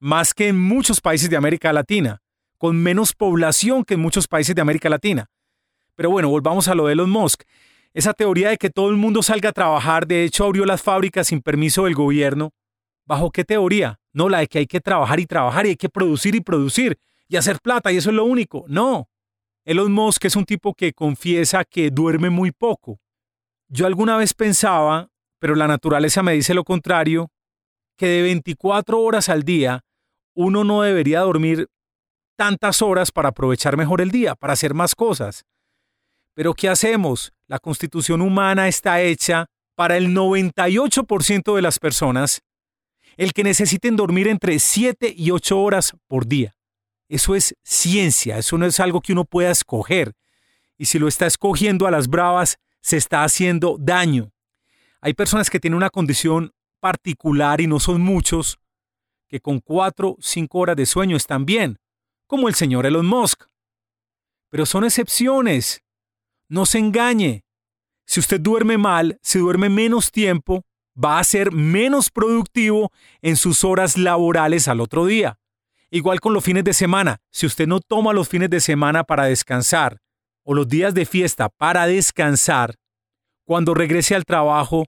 Más 0.00 0.34
que 0.34 0.48
en 0.48 0.60
muchos 0.60 1.00
países 1.00 1.30
de 1.30 1.38
América 1.38 1.72
Latina 1.72 2.20
con 2.58 2.76
menos 2.76 3.12
población 3.12 3.84
que 3.84 3.94
en 3.94 4.00
muchos 4.00 4.28
países 4.28 4.54
de 4.54 4.62
América 4.62 4.88
Latina. 4.88 5.30
Pero 5.96 6.10
bueno, 6.10 6.28
volvamos 6.28 6.68
a 6.68 6.74
lo 6.74 6.86
de 6.86 6.94
Elon 6.94 7.10
Musk. 7.10 7.42
Esa 7.92 8.12
teoría 8.12 8.50
de 8.50 8.56
que 8.56 8.70
todo 8.70 8.90
el 8.90 8.96
mundo 8.96 9.22
salga 9.22 9.50
a 9.50 9.52
trabajar, 9.52 10.06
de 10.06 10.24
hecho 10.24 10.44
abrió 10.44 10.64
las 10.64 10.82
fábricas 10.82 11.28
sin 11.28 11.40
permiso 11.40 11.84
del 11.84 11.94
gobierno. 11.94 12.52
¿Bajo 13.06 13.30
qué 13.30 13.44
teoría? 13.44 14.00
No, 14.12 14.28
la 14.28 14.38
de 14.38 14.48
que 14.48 14.58
hay 14.58 14.66
que 14.66 14.80
trabajar 14.80 15.20
y 15.20 15.26
trabajar 15.26 15.66
y 15.66 15.70
hay 15.70 15.76
que 15.76 15.88
producir 15.88 16.34
y 16.34 16.40
producir 16.40 16.98
y 17.28 17.36
hacer 17.36 17.60
plata 17.60 17.92
y 17.92 17.98
eso 17.98 18.10
es 18.10 18.16
lo 18.16 18.24
único. 18.24 18.64
No. 18.68 19.08
Elon 19.64 19.92
Musk 19.92 20.24
es 20.24 20.36
un 20.36 20.44
tipo 20.44 20.74
que 20.74 20.92
confiesa 20.92 21.64
que 21.64 21.90
duerme 21.90 22.30
muy 22.30 22.52
poco. 22.52 23.00
Yo 23.68 23.86
alguna 23.86 24.16
vez 24.16 24.34
pensaba, 24.34 25.10
pero 25.38 25.54
la 25.54 25.66
naturaleza 25.66 26.22
me 26.22 26.32
dice 26.32 26.54
lo 26.54 26.64
contrario, 26.64 27.30
que 27.96 28.06
de 28.06 28.22
24 28.22 29.00
horas 29.00 29.28
al 29.28 29.42
día 29.42 29.84
uno 30.34 30.64
no 30.64 30.82
debería 30.82 31.20
dormir 31.20 31.68
tantas 32.36 32.82
horas 32.82 33.12
para 33.12 33.30
aprovechar 33.30 33.76
mejor 33.76 34.00
el 34.00 34.10
día, 34.10 34.34
para 34.34 34.52
hacer 34.52 34.74
más 34.74 34.94
cosas. 34.94 35.44
Pero 36.34 36.54
¿qué 36.54 36.68
hacemos? 36.68 37.32
La 37.46 37.58
constitución 37.58 38.20
humana 38.20 38.68
está 38.68 39.00
hecha 39.00 39.46
para 39.74 39.96
el 39.96 40.08
98% 40.08 41.54
de 41.54 41.62
las 41.62 41.78
personas, 41.78 42.42
el 43.16 43.32
que 43.32 43.44
necesiten 43.44 43.96
dormir 43.96 44.28
entre 44.28 44.58
7 44.58 45.12
y 45.16 45.30
8 45.30 45.60
horas 45.60 45.92
por 46.08 46.26
día. 46.26 46.56
Eso 47.08 47.34
es 47.34 47.54
ciencia, 47.62 48.38
eso 48.38 48.58
no 48.58 48.66
es 48.66 48.80
algo 48.80 49.00
que 49.00 49.12
uno 49.12 49.24
pueda 49.24 49.50
escoger. 49.50 50.14
Y 50.76 50.86
si 50.86 50.98
lo 50.98 51.06
está 51.06 51.26
escogiendo 51.26 51.86
a 51.86 51.90
las 51.90 52.08
bravas, 52.08 52.58
se 52.80 52.96
está 52.96 53.22
haciendo 53.22 53.76
daño. 53.78 54.32
Hay 55.00 55.14
personas 55.14 55.50
que 55.50 55.60
tienen 55.60 55.76
una 55.76 55.90
condición 55.90 56.52
particular 56.80 57.60
y 57.60 57.66
no 57.66 57.78
son 57.78 58.00
muchos, 58.00 58.58
que 59.28 59.40
con 59.40 59.60
4 59.60 60.08
o 60.10 60.16
5 60.20 60.58
horas 60.58 60.76
de 60.76 60.86
sueño 60.86 61.16
están 61.16 61.44
bien 61.44 61.78
como 62.34 62.48
el 62.48 62.56
señor 62.56 62.84
Elon 62.84 63.06
Musk. 63.06 63.44
Pero 64.50 64.66
son 64.66 64.82
excepciones. 64.82 65.84
No 66.48 66.66
se 66.66 66.80
engañe. 66.80 67.44
Si 68.08 68.18
usted 68.18 68.40
duerme 68.40 68.76
mal, 68.76 69.20
si 69.22 69.38
duerme 69.38 69.68
menos 69.68 70.10
tiempo, 70.10 70.64
va 70.96 71.20
a 71.20 71.24
ser 71.24 71.52
menos 71.52 72.10
productivo 72.10 72.90
en 73.22 73.36
sus 73.36 73.62
horas 73.62 73.96
laborales 73.96 74.66
al 74.66 74.80
otro 74.80 75.06
día. 75.06 75.38
Igual 75.90 76.18
con 76.18 76.34
los 76.34 76.42
fines 76.42 76.64
de 76.64 76.74
semana. 76.74 77.18
Si 77.30 77.46
usted 77.46 77.68
no 77.68 77.78
toma 77.78 78.12
los 78.12 78.28
fines 78.28 78.50
de 78.50 78.58
semana 78.58 79.04
para 79.04 79.26
descansar 79.26 79.98
o 80.42 80.54
los 80.54 80.66
días 80.66 80.92
de 80.92 81.06
fiesta 81.06 81.48
para 81.50 81.86
descansar, 81.86 82.74
cuando 83.44 83.74
regrese 83.74 84.16
al 84.16 84.24
trabajo, 84.24 84.86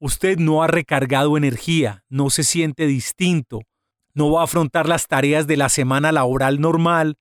usted 0.00 0.36
no 0.36 0.64
ha 0.64 0.66
recargado 0.66 1.36
energía, 1.36 2.02
no 2.08 2.28
se 2.28 2.42
siente 2.42 2.88
distinto, 2.88 3.60
no 4.14 4.30
va 4.30 4.42
a 4.42 4.44
afrontar 4.44 4.88
las 4.88 5.06
tareas 5.08 5.46
de 5.46 5.56
la 5.56 5.68
semana 5.68 6.12
laboral 6.12 6.60
normal 6.60 7.18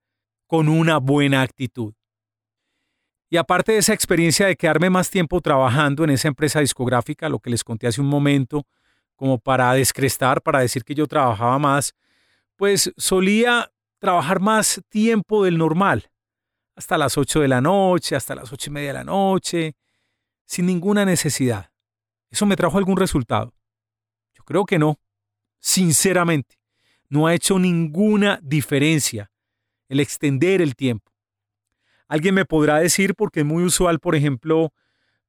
con 0.47 0.67
una 0.67 0.97
buena 0.97 1.41
actitud. 1.41 1.93
Y 3.29 3.37
aparte 3.37 3.71
de 3.71 3.77
esa 3.77 3.93
experiencia 3.93 4.45
de 4.45 4.57
quedarme 4.57 4.89
más 4.89 5.09
tiempo 5.09 5.39
trabajando 5.39 6.03
en 6.03 6.09
esa 6.09 6.27
empresa 6.27 6.59
discográfica, 6.59 7.29
lo 7.29 7.39
que 7.39 7.49
les 7.49 7.63
conté 7.63 7.87
hace 7.87 8.01
un 8.01 8.07
momento, 8.07 8.65
como 9.15 9.39
para 9.39 9.73
descrestar, 9.73 10.41
para 10.41 10.59
decir 10.59 10.83
que 10.83 10.95
yo 10.95 11.07
trabajaba 11.07 11.57
más, 11.57 11.93
pues 12.57 12.91
solía 12.97 13.71
trabajar 13.99 14.41
más 14.41 14.81
tiempo 14.89 15.45
del 15.45 15.57
normal, 15.57 16.11
hasta 16.75 16.97
las 16.97 17.17
8 17.17 17.39
de 17.39 17.47
la 17.47 17.61
noche, 17.61 18.15
hasta 18.15 18.35
las 18.35 18.51
ocho 18.51 18.69
y 18.69 18.73
media 18.73 18.89
de 18.89 18.93
la 18.95 19.03
noche, 19.05 19.75
sin 20.45 20.65
ninguna 20.65 21.05
necesidad. 21.05 21.71
¿Eso 22.29 22.45
me 22.45 22.57
trajo 22.57 22.77
algún 22.77 22.97
resultado? 22.97 23.53
Yo 24.33 24.43
creo 24.43 24.65
que 24.65 24.79
no, 24.79 24.99
sinceramente 25.59 26.60
no 27.11 27.27
ha 27.27 27.35
hecho 27.35 27.59
ninguna 27.59 28.39
diferencia 28.41 29.29
el 29.89 29.99
extender 29.99 30.61
el 30.61 30.77
tiempo. 30.77 31.11
Alguien 32.07 32.33
me 32.33 32.45
podrá 32.45 32.79
decir, 32.79 33.15
porque 33.15 33.41
es 33.41 33.45
muy 33.45 33.65
usual, 33.65 33.99
por 33.99 34.15
ejemplo, 34.15 34.71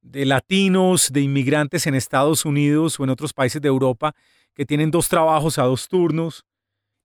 de 0.01 0.25
latinos, 0.25 1.11
de 1.11 1.19
inmigrantes 1.19 1.85
en 1.85 1.93
Estados 1.93 2.45
Unidos 2.45 2.97
o 2.97 3.03
en 3.03 3.09
otros 3.09 3.33
países 3.33 3.61
de 3.61 3.67
Europa, 3.67 4.15
que 4.53 4.65
tienen 4.65 4.91
dos 4.91 5.09
trabajos 5.09 5.59
a 5.59 5.63
dos 5.63 5.89
turnos 5.89 6.45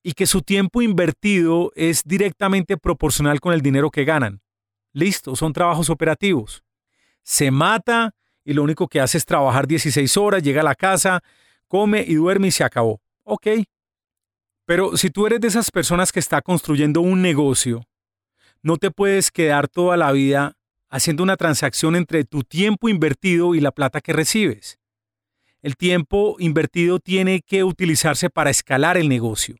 y 0.04 0.12
que 0.12 0.26
su 0.26 0.42
tiempo 0.42 0.80
invertido 0.80 1.72
es 1.74 2.04
directamente 2.04 2.76
proporcional 2.76 3.40
con 3.40 3.52
el 3.54 3.62
dinero 3.62 3.90
que 3.90 4.04
ganan. 4.04 4.40
Listo, 4.92 5.34
son 5.34 5.52
trabajos 5.52 5.90
operativos. 5.90 6.62
Se 7.24 7.50
mata 7.50 8.14
y 8.44 8.52
lo 8.52 8.62
único 8.62 8.86
que 8.86 9.00
hace 9.00 9.18
es 9.18 9.26
trabajar 9.26 9.66
16 9.66 10.16
horas, 10.16 10.42
llega 10.44 10.60
a 10.60 10.64
la 10.64 10.76
casa, 10.76 11.20
come 11.66 12.04
y 12.06 12.14
duerme 12.14 12.46
y 12.46 12.52
se 12.52 12.62
acabó. 12.62 13.00
Ok. 13.24 13.48
Pero 14.68 14.98
si 14.98 15.08
tú 15.08 15.26
eres 15.26 15.40
de 15.40 15.48
esas 15.48 15.70
personas 15.70 16.12
que 16.12 16.20
está 16.20 16.42
construyendo 16.42 17.00
un 17.00 17.22
negocio, 17.22 17.84
no 18.60 18.76
te 18.76 18.90
puedes 18.90 19.30
quedar 19.30 19.66
toda 19.66 19.96
la 19.96 20.12
vida 20.12 20.58
haciendo 20.90 21.22
una 21.22 21.38
transacción 21.38 21.96
entre 21.96 22.24
tu 22.24 22.42
tiempo 22.42 22.90
invertido 22.90 23.54
y 23.54 23.60
la 23.60 23.72
plata 23.72 24.02
que 24.02 24.12
recibes. 24.12 24.78
El 25.62 25.74
tiempo 25.74 26.36
invertido 26.38 26.98
tiene 26.98 27.40
que 27.40 27.64
utilizarse 27.64 28.28
para 28.28 28.50
escalar 28.50 28.98
el 28.98 29.08
negocio, 29.08 29.56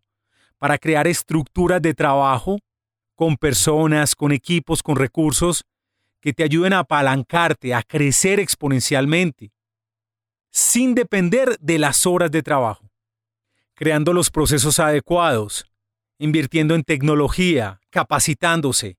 para 0.59 0.77
crear 0.77 1.07
estructuras 1.07 1.81
de 1.81 1.95
trabajo 1.95 2.59
con 3.15 3.39
personas, 3.39 4.15
con 4.15 4.31
equipos, 4.31 4.83
con 4.83 4.97
recursos 4.97 5.65
que 6.21 6.35
te 6.35 6.43
ayuden 6.43 6.75
a 6.75 6.81
apalancarte, 6.81 7.73
a 7.73 7.83
crecer 7.83 8.41
exponencialmente, 8.41 9.53
sin 10.51 10.95
depender 10.95 11.57
de 11.61 11.79
las 11.79 12.05
horas 12.05 12.31
de 12.31 12.43
trabajo, 12.43 12.88
creando 13.79 14.13
los 14.13 14.29
procesos 14.29 14.81
adecuados, 14.81 15.65
invirtiendo 16.19 16.75
en 16.75 16.83
tecnología, 16.83 17.79
capacitándose, 17.91 18.99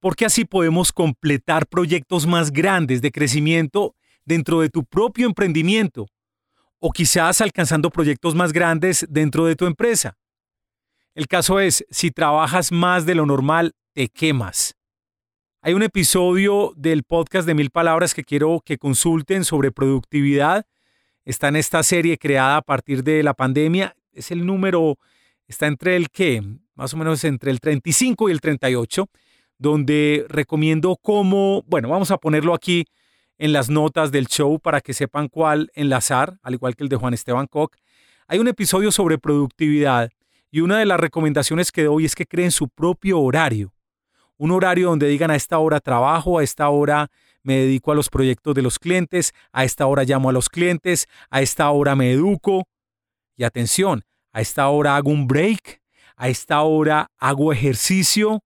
porque 0.00 0.26
así 0.26 0.44
podemos 0.44 0.92
completar 0.92 1.66
proyectos 1.66 2.26
más 2.26 2.52
grandes 2.52 3.00
de 3.00 3.10
crecimiento 3.10 3.96
dentro 4.26 4.60
de 4.60 4.68
tu 4.68 4.84
propio 4.84 5.26
emprendimiento 5.26 6.08
o 6.78 6.90
quizás 6.90 7.40
alcanzando 7.40 7.88
proyectos 7.88 8.34
más 8.34 8.52
grandes 8.52 9.06
dentro 9.08 9.46
de 9.46 9.56
tu 9.56 9.64
empresa. 9.64 10.18
El 11.14 11.26
caso 11.26 11.58
es, 11.58 11.82
si 11.88 12.10
trabajas 12.10 12.70
más 12.70 13.06
de 13.06 13.14
lo 13.14 13.24
normal, 13.24 13.72
te 13.94 14.08
quemas. 14.08 14.74
Hay 15.62 15.72
un 15.72 15.82
episodio 15.82 16.74
del 16.76 17.04
podcast 17.04 17.46
de 17.46 17.54
Mil 17.54 17.70
Palabras 17.70 18.12
que 18.12 18.24
quiero 18.24 18.60
que 18.62 18.76
consulten 18.76 19.46
sobre 19.46 19.72
productividad. 19.72 20.66
Está 21.24 21.48
en 21.48 21.56
esta 21.56 21.82
serie 21.82 22.18
creada 22.18 22.58
a 22.58 22.62
partir 22.62 23.02
de 23.04 23.22
la 23.22 23.32
pandemia. 23.32 23.96
Es 24.12 24.30
el 24.30 24.46
número, 24.46 24.98
está 25.46 25.66
entre 25.66 25.96
el 25.96 26.10
que, 26.10 26.42
más 26.74 26.94
o 26.94 26.96
menos 26.96 27.24
entre 27.24 27.50
el 27.50 27.60
35 27.60 28.28
y 28.28 28.32
el 28.32 28.40
38, 28.40 29.08
donde 29.58 30.26
recomiendo 30.28 30.96
cómo, 31.00 31.62
bueno, 31.66 31.88
vamos 31.88 32.10
a 32.10 32.18
ponerlo 32.18 32.54
aquí 32.54 32.84
en 33.38 33.52
las 33.52 33.70
notas 33.70 34.12
del 34.12 34.26
show 34.26 34.58
para 34.58 34.80
que 34.80 34.94
sepan 34.94 35.28
cuál 35.28 35.70
enlazar, 35.74 36.38
al 36.42 36.54
igual 36.54 36.76
que 36.76 36.84
el 36.84 36.88
de 36.88 36.96
Juan 36.96 37.14
Esteban 37.14 37.46
Koch. 37.46 37.74
Hay 38.26 38.38
un 38.38 38.48
episodio 38.48 38.92
sobre 38.92 39.18
productividad 39.18 40.10
y 40.50 40.60
una 40.60 40.78
de 40.78 40.86
las 40.86 41.00
recomendaciones 41.00 41.72
que 41.72 41.84
doy 41.84 42.04
es 42.04 42.14
que 42.14 42.26
creen 42.26 42.50
su 42.50 42.68
propio 42.68 43.20
horario 43.20 43.72
un 44.42 44.50
horario 44.50 44.88
donde 44.88 45.06
digan 45.06 45.30
a 45.30 45.36
esta 45.36 45.56
hora 45.58 45.78
trabajo, 45.78 46.40
a 46.40 46.42
esta 46.42 46.68
hora 46.68 47.12
me 47.44 47.58
dedico 47.58 47.92
a 47.92 47.94
los 47.94 48.08
proyectos 48.08 48.56
de 48.56 48.62
los 48.62 48.80
clientes, 48.80 49.34
a 49.52 49.62
esta 49.62 49.86
hora 49.86 50.02
llamo 50.02 50.30
a 50.30 50.32
los 50.32 50.48
clientes, 50.48 51.06
a 51.30 51.42
esta 51.42 51.70
hora 51.70 51.94
me 51.94 52.10
educo. 52.10 52.66
Y 53.36 53.44
atención, 53.44 54.04
a 54.32 54.40
esta 54.40 54.68
hora 54.68 54.96
hago 54.96 55.10
un 55.10 55.26
break, 55.26 55.82
a 56.16 56.28
esta 56.28 56.62
hora 56.62 57.10
hago 57.18 57.52
ejercicio, 57.52 58.42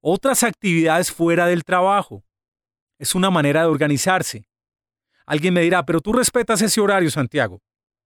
otras 0.00 0.42
actividades 0.42 1.10
fuera 1.10 1.46
del 1.46 1.64
trabajo. 1.64 2.24
Es 2.98 3.14
una 3.14 3.30
manera 3.30 3.62
de 3.62 3.68
organizarse. 3.68 4.46
Alguien 5.26 5.54
me 5.54 5.62
dirá, 5.62 5.84
pero 5.86 6.00
tú 6.00 6.12
respetas 6.12 6.60
ese 6.60 6.80
horario, 6.80 7.10
Santiago. 7.10 7.62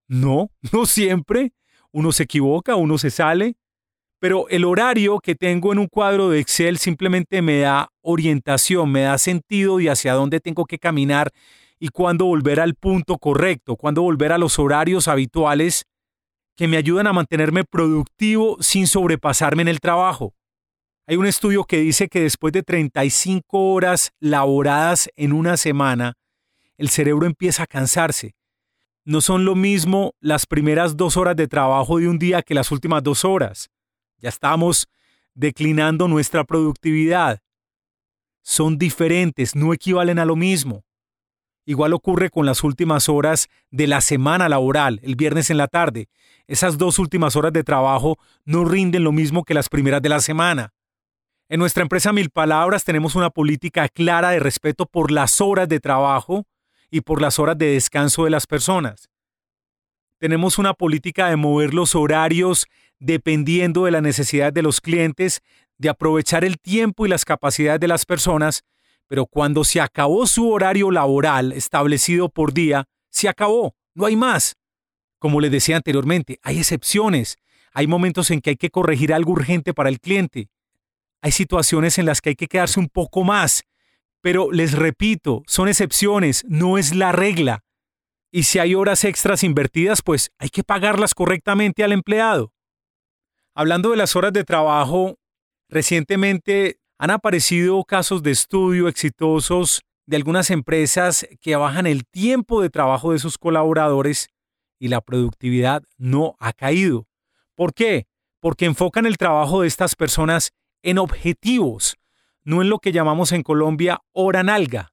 No, 0.06 0.50
no 0.72 0.86
siempre. 0.86 1.52
Uno 1.90 2.12
se 2.12 2.24
equivoca, 2.24 2.76
uno 2.76 2.98
se 2.98 3.10
sale. 3.10 3.56
Pero 4.20 4.48
el 4.48 4.64
horario 4.64 5.20
que 5.20 5.34
tengo 5.34 5.72
en 5.72 5.78
un 5.78 5.86
cuadro 5.86 6.28
de 6.28 6.40
Excel 6.40 6.78
simplemente 6.78 7.40
me 7.40 7.60
da 7.60 7.90
orientación, 8.00 8.90
me 8.90 9.02
da 9.02 9.16
sentido 9.16 9.78
y 9.78 9.88
hacia 9.88 10.14
dónde 10.14 10.40
tengo 10.40 10.64
que 10.64 10.78
caminar 10.78 11.30
y 11.78 11.88
cuándo 11.88 12.24
volver 12.26 12.60
al 12.60 12.74
punto 12.74 13.18
correcto, 13.18 13.76
cuándo 13.76 14.02
volver 14.02 14.32
a 14.32 14.38
los 14.38 14.58
horarios 14.58 15.08
habituales 15.08 15.84
que 16.56 16.68
me 16.68 16.76
ayudan 16.76 17.06
a 17.06 17.12
mantenerme 17.12 17.64
productivo 17.64 18.56
sin 18.60 18.86
sobrepasarme 18.86 19.62
en 19.62 19.68
el 19.68 19.80
trabajo. 19.80 20.34
Hay 21.06 21.16
un 21.16 21.26
estudio 21.26 21.64
que 21.64 21.78
dice 21.78 22.08
que 22.08 22.20
después 22.20 22.52
de 22.52 22.62
35 22.62 23.72
horas 23.72 24.10
laboradas 24.20 25.08
en 25.16 25.32
una 25.32 25.56
semana, 25.56 26.14
el 26.76 26.88
cerebro 26.88 27.26
empieza 27.26 27.62
a 27.62 27.66
cansarse. 27.66 28.34
No 29.04 29.20
son 29.20 29.44
lo 29.44 29.54
mismo 29.54 30.14
las 30.20 30.46
primeras 30.46 30.96
dos 30.96 31.16
horas 31.16 31.34
de 31.36 31.48
trabajo 31.48 31.98
de 31.98 32.08
un 32.08 32.18
día 32.18 32.42
que 32.42 32.54
las 32.54 32.70
últimas 32.70 33.02
dos 33.02 33.24
horas. 33.24 33.70
Ya 34.18 34.28
estamos 34.28 34.88
declinando 35.32 36.08
nuestra 36.08 36.44
productividad. 36.44 37.40
Son 38.42 38.76
diferentes, 38.76 39.54
no 39.54 39.72
equivalen 39.72 40.18
a 40.18 40.24
lo 40.24 40.36
mismo. 40.36 40.84
Igual 41.68 41.92
ocurre 41.92 42.30
con 42.30 42.46
las 42.46 42.64
últimas 42.64 43.10
horas 43.10 43.48
de 43.70 43.86
la 43.86 44.00
semana 44.00 44.48
laboral, 44.48 45.00
el 45.02 45.16
viernes 45.16 45.50
en 45.50 45.58
la 45.58 45.68
tarde. 45.68 46.08
Esas 46.46 46.78
dos 46.78 46.98
últimas 46.98 47.36
horas 47.36 47.52
de 47.52 47.62
trabajo 47.62 48.16
no 48.46 48.64
rinden 48.64 49.04
lo 49.04 49.12
mismo 49.12 49.44
que 49.44 49.52
las 49.52 49.68
primeras 49.68 50.00
de 50.00 50.08
la 50.08 50.20
semana. 50.20 50.72
En 51.50 51.60
nuestra 51.60 51.82
empresa 51.82 52.10
Mil 52.10 52.30
Palabras 52.30 52.84
tenemos 52.84 53.16
una 53.16 53.28
política 53.28 53.86
clara 53.90 54.30
de 54.30 54.38
respeto 54.38 54.86
por 54.86 55.10
las 55.10 55.42
horas 55.42 55.68
de 55.68 55.78
trabajo 55.78 56.46
y 56.90 57.02
por 57.02 57.20
las 57.20 57.38
horas 57.38 57.58
de 57.58 57.66
descanso 57.74 58.24
de 58.24 58.30
las 58.30 58.46
personas. 58.46 59.10
Tenemos 60.16 60.56
una 60.56 60.72
política 60.72 61.28
de 61.28 61.36
mover 61.36 61.74
los 61.74 61.94
horarios 61.94 62.64
dependiendo 62.98 63.84
de 63.84 63.90
la 63.90 64.00
necesidad 64.00 64.54
de 64.54 64.62
los 64.62 64.80
clientes, 64.80 65.42
de 65.76 65.90
aprovechar 65.90 66.46
el 66.46 66.58
tiempo 66.58 67.04
y 67.04 67.10
las 67.10 67.26
capacidades 67.26 67.78
de 67.78 67.88
las 67.88 68.06
personas, 68.06 68.64
pero 69.08 69.26
cuando 69.26 69.64
se 69.64 69.80
acabó 69.80 70.26
su 70.26 70.50
horario 70.50 70.90
laboral 70.90 71.52
establecido 71.52 72.28
por 72.28 72.52
día, 72.52 72.84
se 73.10 73.28
acabó, 73.28 73.74
no 73.94 74.06
hay 74.06 74.16
más. 74.16 74.54
Como 75.18 75.40
les 75.40 75.50
decía 75.50 75.76
anteriormente, 75.76 76.38
hay 76.42 76.58
excepciones, 76.58 77.36
hay 77.72 77.86
momentos 77.86 78.30
en 78.30 78.40
que 78.40 78.50
hay 78.50 78.56
que 78.56 78.70
corregir 78.70 79.12
algo 79.12 79.32
urgente 79.32 79.74
para 79.74 79.88
el 79.88 79.98
cliente, 79.98 80.48
hay 81.20 81.32
situaciones 81.32 81.98
en 81.98 82.06
las 82.06 82.20
que 82.20 82.30
hay 82.30 82.36
que 82.36 82.46
quedarse 82.46 82.78
un 82.78 82.88
poco 82.88 83.24
más, 83.24 83.64
pero 84.20 84.52
les 84.52 84.72
repito, 84.72 85.42
son 85.46 85.68
excepciones, 85.68 86.44
no 86.48 86.78
es 86.78 86.94
la 86.94 87.12
regla. 87.12 87.64
Y 88.30 88.44
si 88.44 88.58
hay 88.58 88.74
horas 88.74 89.04
extras 89.04 89.42
invertidas, 89.42 90.02
pues 90.02 90.30
hay 90.38 90.50
que 90.50 90.62
pagarlas 90.62 91.14
correctamente 91.14 91.82
al 91.82 91.92
empleado. 91.92 92.52
Hablando 93.54 93.90
de 93.90 93.96
las 93.96 94.14
horas 94.14 94.32
de 94.32 94.44
trabajo, 94.44 95.18
recientemente 95.68 96.78
han 96.98 97.10
aparecido 97.10 97.84
casos 97.84 98.22
de 98.22 98.32
estudio 98.32 98.88
exitosos 98.88 99.82
de 100.06 100.16
algunas 100.16 100.50
empresas 100.50 101.26
que 101.40 101.54
bajan 101.54 101.86
el 101.86 102.04
tiempo 102.04 102.60
de 102.60 102.70
trabajo 102.70 103.12
de 103.12 103.20
sus 103.20 103.38
colaboradores 103.38 104.28
y 104.80 104.88
la 104.88 105.00
productividad 105.00 105.82
no 105.96 106.34
ha 106.40 106.52
caído. 106.52 107.06
¿Por 107.54 107.72
qué? 107.72 108.06
Porque 108.40 108.64
enfocan 108.64 109.06
el 109.06 109.16
trabajo 109.16 109.62
de 109.62 109.68
estas 109.68 109.94
personas 109.94 110.50
en 110.82 110.98
objetivos, 110.98 111.96
no 112.42 112.62
en 112.62 112.68
lo 112.68 112.78
que 112.78 112.92
llamamos 112.92 113.30
en 113.32 113.42
Colombia 113.42 114.00
hora 114.12 114.42
nalga. 114.42 114.92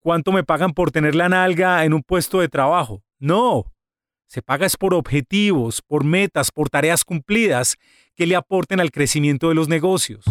¿Cuánto 0.00 0.32
me 0.32 0.44
pagan 0.44 0.72
por 0.72 0.92
tener 0.92 1.14
la 1.14 1.28
nalga 1.28 1.84
en 1.84 1.92
un 1.92 2.02
puesto 2.02 2.40
de 2.40 2.48
trabajo? 2.48 3.02
No, 3.18 3.74
se 4.26 4.40
paga 4.40 4.66
es 4.66 4.76
por 4.76 4.94
objetivos, 4.94 5.82
por 5.82 6.04
metas, 6.04 6.50
por 6.50 6.70
tareas 6.70 7.04
cumplidas 7.04 7.76
que 8.14 8.26
le 8.26 8.36
aporten 8.36 8.80
al 8.80 8.90
crecimiento 8.90 9.48
de 9.48 9.54
los 9.54 9.68
negocios. 9.68 10.24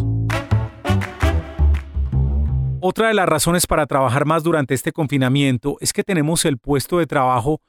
Otra 2.88 3.08
de 3.08 3.16
las 3.16 3.28
razones 3.28 3.66
para 3.66 3.88
trabajar 3.88 4.26
más 4.28 4.44
durante 4.44 4.76
este 4.76 4.92
confinamiento 4.92 5.78
es 5.82 5.92
que 5.92 6.04
tenemos 6.04 6.46
el 6.46 6.60
puesto 6.60 7.00
de 7.00 7.08
trabajo 7.08 7.60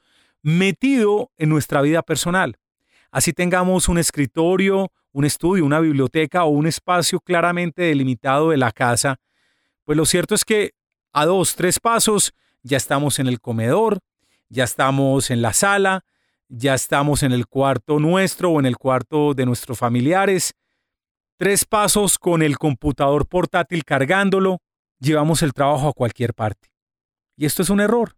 metido 0.43 1.31
en 1.37 1.49
nuestra 1.49 1.81
vida 1.81 2.03
personal. 2.03 2.59
Así 3.09 3.33
tengamos 3.33 3.89
un 3.89 3.97
escritorio, 3.97 4.91
un 5.13 5.25
estudio, 5.25 5.65
una 5.65 5.79
biblioteca 5.79 6.43
o 6.43 6.49
un 6.49 6.67
espacio 6.67 7.19
claramente 7.19 7.81
delimitado 7.81 8.51
de 8.51 8.57
la 8.57 8.71
casa, 8.71 9.19
pues 9.85 9.97
lo 9.97 10.05
cierto 10.05 10.35
es 10.35 10.45
que 10.45 10.75
a 11.13 11.25
dos, 11.25 11.55
tres 11.55 11.79
pasos 11.79 12.35
ya 12.61 12.77
estamos 12.77 13.17
en 13.17 13.25
el 13.25 13.41
comedor, 13.41 13.97
ya 14.49 14.65
estamos 14.65 15.31
en 15.31 15.41
la 15.41 15.53
sala, 15.53 16.05
ya 16.47 16.75
estamos 16.75 17.23
en 17.23 17.31
el 17.31 17.47
cuarto 17.47 17.99
nuestro 17.99 18.51
o 18.51 18.59
en 18.59 18.67
el 18.67 18.77
cuarto 18.77 19.33
de 19.33 19.47
nuestros 19.47 19.79
familiares. 19.79 20.53
Tres 21.37 21.65
pasos 21.65 22.19
con 22.19 22.43
el 22.43 22.59
computador 22.59 23.27
portátil 23.27 23.83
cargándolo, 23.83 24.61
llevamos 24.99 25.41
el 25.43 25.53
trabajo 25.53 25.89
a 25.89 25.93
cualquier 25.93 26.33
parte. 26.33 26.69
Y 27.35 27.45
esto 27.45 27.61
es 27.61 27.69
un 27.69 27.79
error. 27.79 28.15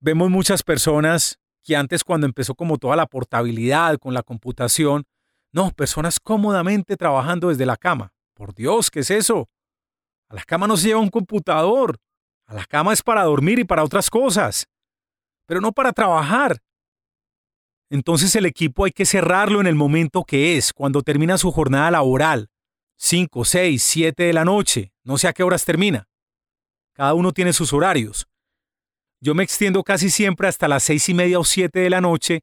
Vemos 0.00 0.30
muchas 0.30 0.62
personas 0.62 1.38
que 1.62 1.76
antes 1.76 2.04
cuando 2.04 2.26
empezó 2.26 2.54
como 2.54 2.78
toda 2.78 2.96
la 2.96 3.06
portabilidad 3.06 3.98
con 3.98 4.14
la 4.14 4.22
computación, 4.22 5.04
no, 5.52 5.70
personas 5.72 6.20
cómodamente 6.20 6.96
trabajando 6.96 7.48
desde 7.48 7.66
la 7.66 7.76
cama. 7.76 8.12
Por 8.34 8.54
Dios, 8.54 8.90
¿qué 8.90 9.00
es 9.00 9.10
eso? 9.10 9.48
A 10.28 10.34
la 10.34 10.42
cama 10.42 10.66
no 10.66 10.76
se 10.76 10.88
lleva 10.88 11.00
un 11.00 11.10
computador. 11.10 11.98
A 12.46 12.54
la 12.54 12.64
cama 12.64 12.92
es 12.92 13.02
para 13.02 13.24
dormir 13.24 13.58
y 13.58 13.64
para 13.64 13.84
otras 13.84 14.10
cosas. 14.10 14.68
Pero 15.46 15.60
no 15.60 15.72
para 15.72 15.92
trabajar. 15.92 16.62
Entonces 17.90 18.34
el 18.36 18.46
equipo 18.46 18.84
hay 18.84 18.90
que 18.90 19.06
cerrarlo 19.06 19.60
en 19.60 19.66
el 19.66 19.74
momento 19.76 20.24
que 20.24 20.56
es, 20.56 20.72
cuando 20.72 21.02
termina 21.02 21.38
su 21.38 21.52
jornada 21.52 21.90
laboral. 21.90 22.48
5, 22.98 23.44
6, 23.44 23.82
7 23.82 24.22
de 24.24 24.32
la 24.32 24.44
noche, 24.44 24.92
no 25.06 25.18
sé 25.18 25.28
a 25.28 25.32
qué 25.32 25.44
horas 25.44 25.64
termina. 25.64 26.08
Cada 26.92 27.14
uno 27.14 27.32
tiene 27.32 27.52
sus 27.52 27.72
horarios. 27.72 28.26
Yo 29.20 29.34
me 29.36 29.44
extiendo 29.44 29.84
casi 29.84 30.10
siempre 30.10 30.48
hasta 30.48 30.66
las 30.66 30.82
seis 30.82 31.08
y 31.08 31.14
media 31.14 31.38
o 31.38 31.44
siete 31.44 31.78
de 31.78 31.90
la 31.90 32.00
noche, 32.00 32.42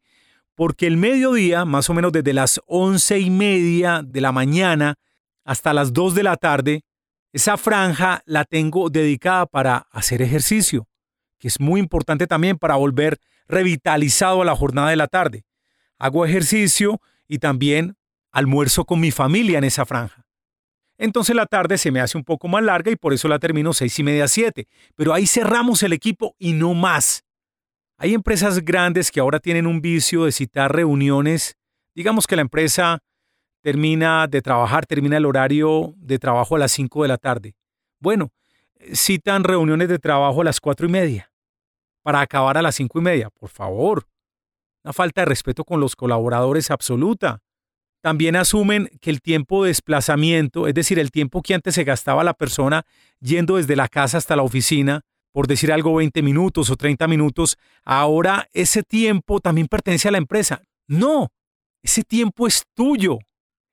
porque 0.55 0.87
el 0.87 0.95
mediodía, 0.95 1.65
más 1.65 1.89
o 1.89 1.93
menos 1.93 2.13
desde 2.13 2.31
las 2.31 2.61
once 2.65 3.19
y 3.19 3.29
media 3.29 4.01
de 4.01 4.21
la 4.21 4.31
mañana 4.31 4.95
hasta 5.43 5.73
las 5.73 5.91
2 5.91 6.15
de 6.15 6.23
la 6.23 6.37
tarde, 6.37 6.85
esa 7.33 7.57
franja 7.57 8.21
la 8.25 8.45
tengo 8.45 8.89
dedicada 8.89 9.45
para 9.45 9.87
hacer 9.91 10.21
ejercicio, 10.21 10.87
que 11.39 11.49
es 11.49 11.59
muy 11.59 11.81
importante 11.81 12.27
también 12.27 12.57
para 12.57 12.75
volver 12.75 13.19
revitalizado 13.47 14.41
a 14.41 14.45
la 14.45 14.55
jornada 14.55 14.89
de 14.89 14.95
la 14.95 15.07
tarde. 15.07 15.43
Hago 15.97 16.25
ejercicio 16.25 17.01
y 17.27 17.39
también 17.39 17.97
almuerzo 18.31 18.85
con 18.85 19.01
mi 19.01 19.11
familia 19.11 19.57
en 19.57 19.65
esa 19.65 19.85
franja. 19.85 20.22
Entonces 20.97 21.35
la 21.35 21.45
tarde 21.45 21.77
se 21.77 21.91
me 21.91 22.01
hace 22.01 22.17
un 22.17 22.23
poco 22.23 22.47
más 22.47 22.63
larga 22.63 22.91
y 22.91 22.95
por 22.95 23.13
eso 23.13 23.27
la 23.27 23.39
termino 23.39 23.73
seis 23.73 23.97
y 23.99 24.03
media, 24.03 24.27
siete. 24.27 24.67
Pero 24.95 25.13
ahí 25.13 25.27
cerramos 25.27 25.83
el 25.83 25.93
equipo 25.93 26.35
y 26.37 26.53
no 26.53 26.73
más. 26.73 27.23
Hay 27.97 28.13
empresas 28.13 28.63
grandes 28.63 29.11
que 29.11 29.19
ahora 29.19 29.39
tienen 29.39 29.67
un 29.67 29.81
vicio 29.81 30.25
de 30.25 30.31
citar 30.31 30.73
reuniones. 30.73 31.55
Digamos 31.95 32.27
que 32.27 32.35
la 32.35 32.41
empresa 32.41 32.99
termina 33.61 34.27
de 34.27 34.41
trabajar, 34.41 34.85
termina 34.85 35.17
el 35.17 35.25
horario 35.25 35.93
de 35.97 36.19
trabajo 36.19 36.55
a 36.55 36.59
las 36.59 36.71
5 36.71 37.03
de 37.03 37.07
la 37.07 37.17
tarde. 37.17 37.55
Bueno, 37.99 38.31
citan 38.93 39.43
reuniones 39.43 39.87
de 39.87 39.99
trabajo 39.99 40.41
a 40.41 40.43
las 40.43 40.59
cuatro 40.59 40.87
y 40.87 40.89
media 40.89 41.31
para 42.01 42.21
acabar 42.21 42.57
a 42.57 42.61
las 42.61 42.75
cinco 42.75 42.99
y 42.99 43.01
media. 43.01 43.29
Por 43.29 43.49
favor. 43.49 44.05
Una 44.83 44.91
falta 44.91 45.21
de 45.21 45.25
respeto 45.25 45.63
con 45.63 45.79
los 45.79 45.95
colaboradores 45.95 46.69
absoluta. 46.69 47.39
También 48.03 48.35
asumen 48.35 48.89
que 48.99 49.09
el 49.09 49.21
tiempo 49.21 49.63
de 49.63 49.69
desplazamiento, 49.69 50.67
es 50.67 50.73
decir, 50.73 50.99
el 50.99 51.09
tiempo 51.09 51.41
que 51.41 51.53
antes 51.53 51.73
se 51.73 51.85
gastaba 51.85 52.25
la 52.25 52.33
persona 52.33 52.83
yendo 53.21 53.55
desde 53.55 53.77
la 53.77 53.87
casa 53.87 54.17
hasta 54.17 54.35
la 54.35 54.43
oficina, 54.43 55.03
por 55.31 55.47
decir 55.47 55.71
algo 55.71 55.95
20 55.95 56.21
minutos 56.21 56.69
o 56.69 56.75
30 56.75 57.07
minutos, 57.07 57.57
ahora 57.85 58.49
ese 58.51 58.83
tiempo 58.83 59.39
también 59.39 59.67
pertenece 59.67 60.09
a 60.09 60.11
la 60.11 60.17
empresa. 60.17 60.61
No, 60.85 61.29
ese 61.81 62.03
tiempo 62.03 62.45
es 62.45 62.65
tuyo. 62.73 63.19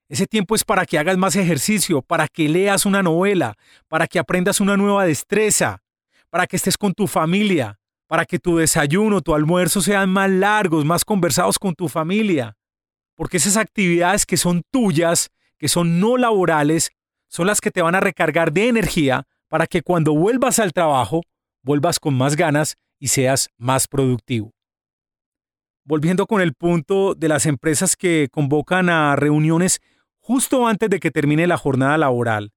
Ese 0.07 0.25
tiempo 0.27 0.55
es 0.55 0.63
para 0.63 0.85
que 0.85 0.97
hagas 0.97 1.17
más 1.17 1.35
ejercicio, 1.35 2.01
para 2.01 2.29
que 2.29 2.47
leas 2.47 2.85
una 2.85 3.03
novela, 3.03 3.55
para 3.89 4.07
que 4.07 4.17
aprendas 4.17 4.61
una 4.61 4.77
nueva 4.77 5.03
destreza, 5.03 5.83
para 6.29 6.47
que 6.47 6.55
estés 6.55 6.77
con 6.77 6.93
tu 6.93 7.07
familia, 7.07 7.81
para 8.07 8.23
que 8.23 8.39
tu 8.39 8.55
desayuno, 8.55 9.19
tu 9.19 9.35
almuerzo 9.35 9.81
sean 9.81 10.09
más 10.09 10.29
largos, 10.29 10.85
más 10.85 11.03
conversados 11.03 11.59
con 11.59 11.75
tu 11.75 11.89
familia. 11.89 12.55
Porque 13.21 13.37
esas 13.37 13.55
actividades 13.55 14.25
que 14.25 14.35
son 14.35 14.63
tuyas, 14.71 15.29
que 15.59 15.67
son 15.67 15.99
no 15.99 16.17
laborales, 16.17 16.89
son 17.27 17.45
las 17.45 17.61
que 17.61 17.69
te 17.69 17.83
van 17.83 17.93
a 17.93 17.99
recargar 17.99 18.51
de 18.51 18.67
energía 18.67 19.27
para 19.47 19.67
que 19.67 19.83
cuando 19.83 20.15
vuelvas 20.15 20.57
al 20.57 20.73
trabajo, 20.73 21.21
vuelvas 21.61 21.99
con 21.99 22.15
más 22.15 22.35
ganas 22.35 22.77
y 22.97 23.09
seas 23.09 23.49
más 23.59 23.87
productivo. 23.87 24.55
Volviendo 25.85 26.25
con 26.25 26.41
el 26.41 26.55
punto 26.55 27.13
de 27.13 27.27
las 27.27 27.45
empresas 27.45 27.95
que 27.95 28.27
convocan 28.31 28.89
a 28.89 29.15
reuniones 29.15 29.81
justo 30.17 30.65
antes 30.65 30.89
de 30.89 30.99
que 30.99 31.11
termine 31.11 31.45
la 31.45 31.57
jornada 31.57 31.99
laboral. 31.99 32.53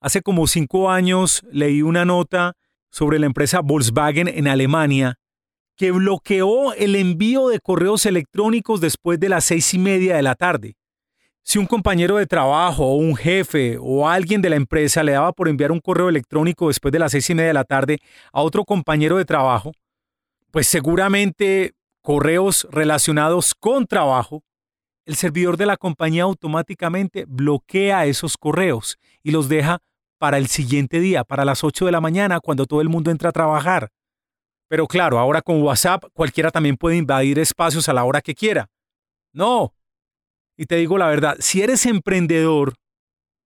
Hace 0.00 0.22
como 0.22 0.46
cinco 0.46 0.90
años 0.90 1.42
leí 1.52 1.82
una 1.82 2.06
nota 2.06 2.54
sobre 2.90 3.18
la 3.18 3.26
empresa 3.26 3.60
Volkswagen 3.60 4.28
en 4.28 4.48
Alemania 4.48 5.18
que 5.78 5.92
bloqueó 5.92 6.74
el 6.74 6.96
envío 6.96 7.48
de 7.48 7.60
correos 7.60 8.04
electrónicos 8.04 8.80
después 8.80 9.20
de 9.20 9.28
las 9.28 9.44
seis 9.44 9.72
y 9.72 9.78
media 9.78 10.16
de 10.16 10.22
la 10.22 10.34
tarde. 10.34 10.76
Si 11.44 11.58
un 11.58 11.66
compañero 11.66 12.16
de 12.16 12.26
trabajo 12.26 12.84
o 12.84 12.96
un 12.96 13.16
jefe 13.16 13.78
o 13.80 14.08
alguien 14.08 14.42
de 14.42 14.50
la 14.50 14.56
empresa 14.56 15.04
le 15.04 15.12
daba 15.12 15.32
por 15.32 15.48
enviar 15.48 15.70
un 15.70 15.80
correo 15.80 16.08
electrónico 16.08 16.66
después 16.66 16.90
de 16.92 16.98
las 16.98 17.12
seis 17.12 17.30
y 17.30 17.34
media 17.34 17.48
de 17.48 17.54
la 17.54 17.64
tarde 17.64 18.00
a 18.32 18.42
otro 18.42 18.64
compañero 18.64 19.16
de 19.16 19.24
trabajo, 19.24 19.72
pues 20.50 20.66
seguramente 20.66 21.72
correos 22.02 22.66
relacionados 22.70 23.54
con 23.54 23.86
trabajo 23.86 24.42
el 25.06 25.14
servidor 25.14 25.56
de 25.56 25.64
la 25.64 25.78
compañía 25.78 26.24
automáticamente 26.24 27.24
bloquea 27.26 28.04
esos 28.04 28.36
correos 28.36 28.98
y 29.22 29.30
los 29.30 29.48
deja 29.48 29.78
para 30.18 30.36
el 30.36 30.48
siguiente 30.48 31.00
día, 31.00 31.24
para 31.24 31.46
las 31.46 31.64
8 31.64 31.86
de 31.86 31.92
la 31.92 32.02
mañana, 32.02 32.40
cuando 32.40 32.66
todo 32.66 32.82
el 32.82 32.90
mundo 32.90 33.10
entra 33.10 33.30
a 33.30 33.32
trabajar. 33.32 33.90
Pero 34.68 34.86
claro, 34.86 35.18
ahora 35.18 35.42
con 35.42 35.62
WhatsApp 35.62 36.04
cualquiera 36.12 36.50
también 36.50 36.76
puede 36.76 36.96
invadir 36.96 37.38
espacios 37.38 37.88
a 37.88 37.94
la 37.94 38.04
hora 38.04 38.20
que 38.20 38.34
quiera. 38.34 38.70
No. 39.32 39.74
Y 40.56 40.66
te 40.66 40.76
digo 40.76 40.98
la 40.98 41.06
verdad, 41.06 41.36
si 41.40 41.62
eres 41.62 41.86
emprendedor, 41.86 42.74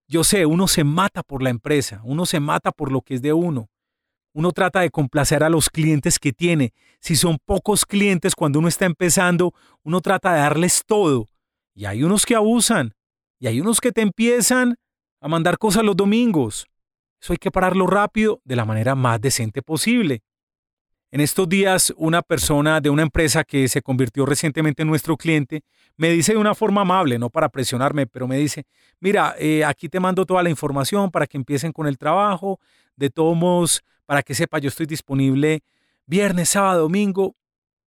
yo 0.09 0.25
sé, 0.25 0.47
uno 0.47 0.69
se 0.69 0.85
mata 0.85 1.23
por 1.23 1.43
la 1.43 1.51
empresa, 1.51 2.01
uno 2.05 2.27
se 2.27 2.41
mata 2.41 2.73
por 2.73 2.91
lo 2.91 3.03
que 3.03 3.15
es 3.15 3.23
de 3.23 3.33
uno. 3.33 3.69
Uno 4.35 4.53
trata 4.53 4.81
de 4.81 4.91
complacer 4.91 5.45
a 5.45 5.51
los 5.51 5.69
clientes 5.69 6.19
que 6.19 6.33
tiene. 6.33 6.73
Si 7.01 7.17
son 7.17 7.39
pocos 7.45 7.85
clientes 7.85 8.35
cuando 8.35 8.59
uno 8.59 8.69
está 8.69 8.87
empezando, 8.87 9.53
uno 9.83 10.01
trata 10.01 10.33
de 10.33 10.41
darles 10.41 10.83
todo. 10.87 11.27
Y 11.75 11.85
hay 11.85 12.03
unos 12.03 12.25
que 12.25 12.35
abusan. 12.35 12.95
Y 13.39 13.47
hay 13.47 13.61
unos 13.61 13.81
que 13.81 13.93
te 13.93 14.01
empiezan 14.01 14.77
a 15.21 15.29
mandar 15.29 15.59
cosas 15.59 15.85
los 15.85 15.97
domingos. 15.97 16.67
Eso 17.21 17.35
hay 17.35 17.39
que 17.39 17.51
pararlo 17.51 17.87
rápido 17.87 18.41
de 18.45 18.57
la 18.57 18.65
manera 18.65 18.95
más 18.95 19.21
decente 19.21 19.63
posible. 19.63 20.23
En 21.13 21.21
estos 21.21 21.49
días, 21.49 21.93
una 21.97 22.23
persona 22.23 22.81
de 22.81 22.91
una 22.91 23.03
empresa 23.03 23.45
que 23.45 23.69
se 23.69 23.83
convirtió 23.83 24.27
recientemente 24.27 24.83
en 24.83 24.89
nuestro 24.89 25.17
cliente 25.17 25.63
me 25.97 26.11
dice 26.11 26.33
de 26.33 26.39
una 26.39 26.55
forma 26.55 26.81
amable, 26.81 27.19
no 27.19 27.31
para 27.31 27.49
presionarme, 27.49 28.09
pero 28.09 28.27
me 28.27 28.39
dice, 28.39 28.65
mira, 28.99 29.37
eh, 29.39 29.65
aquí 29.65 29.89
te 29.89 30.01
mando 30.01 30.27
toda 30.27 30.43
la 30.43 30.51
información 30.51 31.11
para 31.11 31.27
que 31.27 31.37
empiecen 31.37 31.71
con 31.71 31.87
el 31.87 31.99
trabajo. 31.99 32.59
De 32.97 33.11
todos 33.11 33.37
modos, 33.37 33.83
para 34.07 34.23
que 34.23 34.35
sepa, 34.35 34.59
yo 34.59 34.69
estoy 34.69 34.87
disponible 34.87 35.61
viernes, 36.07 36.49
sábado, 36.49 36.83
domingo. 36.83 37.37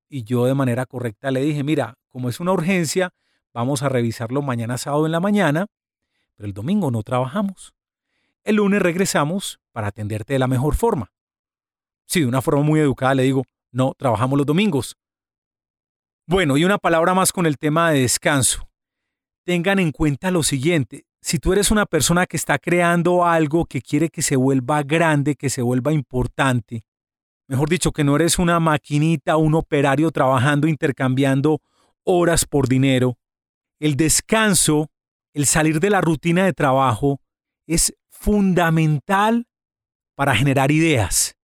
Y 0.08 0.22
yo 0.22 0.44
de 0.44 0.54
manera 0.54 0.86
correcta 0.86 1.30
le 1.30 1.40
dije, 1.40 1.64
mira, 1.64 1.96
como 2.10 2.28
es 2.28 2.38
una 2.38 2.52
urgencia, 2.52 3.10
Vamos 3.54 3.84
a 3.84 3.88
revisarlo 3.88 4.42
mañana 4.42 4.76
sábado 4.78 5.06
en 5.06 5.12
la 5.12 5.20
mañana, 5.20 5.68
pero 6.34 6.48
el 6.48 6.52
domingo 6.52 6.90
no 6.90 7.04
trabajamos. 7.04 7.72
El 8.42 8.56
lunes 8.56 8.82
regresamos 8.82 9.60
para 9.70 9.86
atenderte 9.86 10.32
de 10.32 10.40
la 10.40 10.48
mejor 10.48 10.74
forma. 10.74 11.13
Si 12.06 12.20
de 12.20 12.26
una 12.26 12.42
forma 12.42 12.62
muy 12.62 12.80
educada 12.80 13.14
le 13.14 13.22
digo, 13.24 13.44
no, 13.72 13.94
trabajamos 13.96 14.38
los 14.38 14.46
domingos. 14.46 14.96
Bueno, 16.26 16.56
y 16.56 16.64
una 16.64 16.78
palabra 16.78 17.14
más 17.14 17.32
con 17.32 17.46
el 17.46 17.58
tema 17.58 17.90
de 17.90 18.00
descanso. 18.00 18.68
Tengan 19.44 19.78
en 19.78 19.92
cuenta 19.92 20.30
lo 20.30 20.42
siguiente, 20.42 21.04
si 21.24 21.38
tú 21.38 21.54
eres 21.54 21.70
una 21.70 21.86
persona 21.86 22.26
que 22.26 22.36
está 22.36 22.58
creando 22.58 23.24
algo 23.24 23.64
que 23.64 23.80
quiere 23.80 24.10
que 24.10 24.20
se 24.20 24.36
vuelva 24.36 24.82
grande, 24.82 25.36
que 25.36 25.48
se 25.48 25.62
vuelva 25.62 25.90
importante, 25.90 26.84
mejor 27.48 27.70
dicho, 27.70 27.92
que 27.92 28.04
no 28.04 28.14
eres 28.14 28.38
una 28.38 28.60
maquinita, 28.60 29.38
un 29.38 29.54
operario 29.54 30.10
trabajando, 30.10 30.68
intercambiando 30.68 31.62
horas 32.02 32.44
por 32.44 32.68
dinero, 32.68 33.16
el 33.80 33.96
descanso, 33.96 34.90
el 35.32 35.46
salir 35.46 35.80
de 35.80 35.88
la 35.88 36.02
rutina 36.02 36.44
de 36.44 36.52
trabajo 36.52 37.22
es 37.66 37.94
fundamental 38.10 39.46
para 40.14 40.36
generar 40.36 40.70
ideas, 40.70 41.36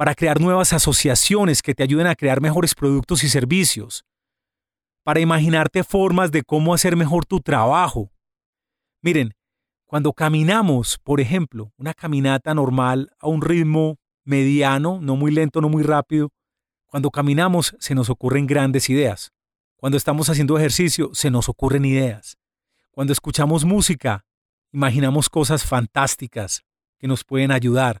para 0.00 0.14
crear 0.14 0.40
nuevas 0.40 0.72
asociaciones 0.72 1.60
que 1.60 1.74
te 1.74 1.82
ayuden 1.82 2.06
a 2.06 2.16
crear 2.16 2.40
mejores 2.40 2.74
productos 2.74 3.22
y 3.22 3.28
servicios, 3.28 4.06
para 5.04 5.20
imaginarte 5.20 5.84
formas 5.84 6.32
de 6.32 6.42
cómo 6.42 6.72
hacer 6.72 6.96
mejor 6.96 7.26
tu 7.26 7.40
trabajo. 7.40 8.10
Miren, 9.02 9.34
cuando 9.84 10.14
caminamos, 10.14 10.96
por 10.96 11.20
ejemplo, 11.20 11.74
una 11.76 11.92
caminata 11.92 12.54
normal 12.54 13.10
a 13.18 13.28
un 13.28 13.42
ritmo 13.42 13.98
mediano, 14.24 15.00
no 15.02 15.16
muy 15.16 15.32
lento, 15.32 15.60
no 15.60 15.68
muy 15.68 15.82
rápido, 15.82 16.30
cuando 16.86 17.10
caminamos 17.10 17.76
se 17.78 17.94
nos 17.94 18.08
ocurren 18.08 18.46
grandes 18.46 18.88
ideas. 18.88 19.32
Cuando 19.76 19.98
estamos 19.98 20.30
haciendo 20.30 20.56
ejercicio, 20.56 21.10
se 21.12 21.30
nos 21.30 21.50
ocurren 21.50 21.84
ideas. 21.84 22.38
Cuando 22.90 23.12
escuchamos 23.12 23.66
música, 23.66 24.24
imaginamos 24.72 25.28
cosas 25.28 25.62
fantásticas 25.66 26.62
que 26.98 27.06
nos 27.06 27.22
pueden 27.22 27.52
ayudar. 27.52 28.00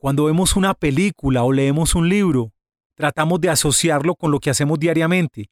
Cuando 0.00 0.24
vemos 0.24 0.56
una 0.56 0.72
película 0.72 1.44
o 1.44 1.52
leemos 1.52 1.94
un 1.94 2.08
libro, 2.08 2.54
tratamos 2.94 3.38
de 3.38 3.50
asociarlo 3.50 4.14
con 4.14 4.30
lo 4.30 4.40
que 4.40 4.48
hacemos 4.48 4.78
diariamente, 4.78 5.50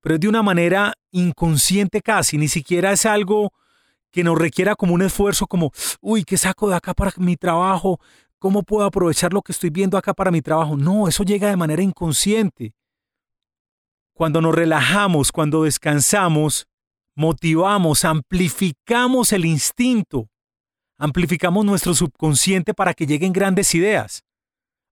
pero 0.00 0.14
es 0.14 0.20
de 0.22 0.28
una 0.28 0.42
manera 0.42 0.94
inconsciente 1.10 2.00
casi, 2.00 2.38
ni 2.38 2.48
siquiera 2.48 2.92
es 2.92 3.04
algo 3.04 3.52
que 4.10 4.24
nos 4.24 4.38
requiera 4.38 4.76
como 4.76 4.94
un 4.94 5.02
esfuerzo 5.02 5.46
como, 5.46 5.72
uy, 6.00 6.24
¿qué 6.24 6.38
saco 6.38 6.70
de 6.70 6.76
acá 6.76 6.94
para 6.94 7.12
mi 7.18 7.36
trabajo? 7.36 8.00
¿Cómo 8.38 8.62
puedo 8.62 8.86
aprovechar 8.86 9.34
lo 9.34 9.42
que 9.42 9.52
estoy 9.52 9.68
viendo 9.68 9.98
acá 9.98 10.14
para 10.14 10.30
mi 10.30 10.40
trabajo? 10.40 10.74
No, 10.78 11.06
eso 11.06 11.22
llega 11.22 11.50
de 11.50 11.56
manera 11.56 11.82
inconsciente. 11.82 12.72
Cuando 14.14 14.40
nos 14.40 14.54
relajamos, 14.54 15.30
cuando 15.32 15.64
descansamos, 15.64 16.66
motivamos, 17.14 18.06
amplificamos 18.06 19.34
el 19.34 19.44
instinto, 19.44 20.30
amplificamos 20.98 21.64
nuestro 21.64 21.94
subconsciente 21.94 22.74
para 22.74 22.94
que 22.94 23.06
lleguen 23.06 23.32
grandes 23.32 23.74
ideas. 23.74 24.24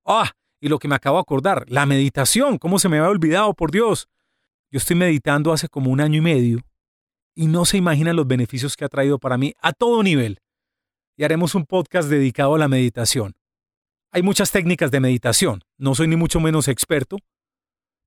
Ah, 0.05 0.33
y 0.61 0.69
lo 0.69 0.79
que 0.79 0.88
me 0.88 0.95
acabo 0.95 1.17
de 1.17 1.23
acordar, 1.23 1.64
la 1.69 1.87
meditación, 1.87 2.59
¿cómo 2.59 2.79
se 2.79 2.88
me 2.88 2.99
había 2.99 3.11
olvidado, 3.11 3.55
por 3.55 3.71
Dios? 3.71 4.09
Yo 4.71 4.79
estoy 4.79 4.97
meditando 4.97 5.53
hace 5.53 5.69
como 5.69 5.90
un 5.90 6.01
año 6.01 6.19
y 6.19 6.23
medio 6.23 6.61
y 7.35 7.47
no 7.47 7.64
se 7.64 7.77
imaginan 7.77 8.17
los 8.17 8.27
beneficios 8.27 8.77
que 8.77 8.85
ha 8.85 8.88
traído 8.88 9.19
para 9.19 9.38
mí 9.38 9.55
a 9.61 9.73
todo 9.73 10.03
nivel. 10.03 10.40
Y 11.17 11.25
haremos 11.25 11.55
un 11.55 11.64
podcast 11.64 12.09
dedicado 12.09 12.55
a 12.55 12.59
la 12.59 12.69
meditación. 12.69 13.35
Hay 14.11 14.23
muchas 14.23 14.51
técnicas 14.51 14.90
de 14.90 15.01
meditación, 15.01 15.62
no 15.77 15.95
soy 15.95 16.09
ni 16.09 16.17
mucho 16.17 16.40
menos 16.40 16.69
experto, 16.69 17.19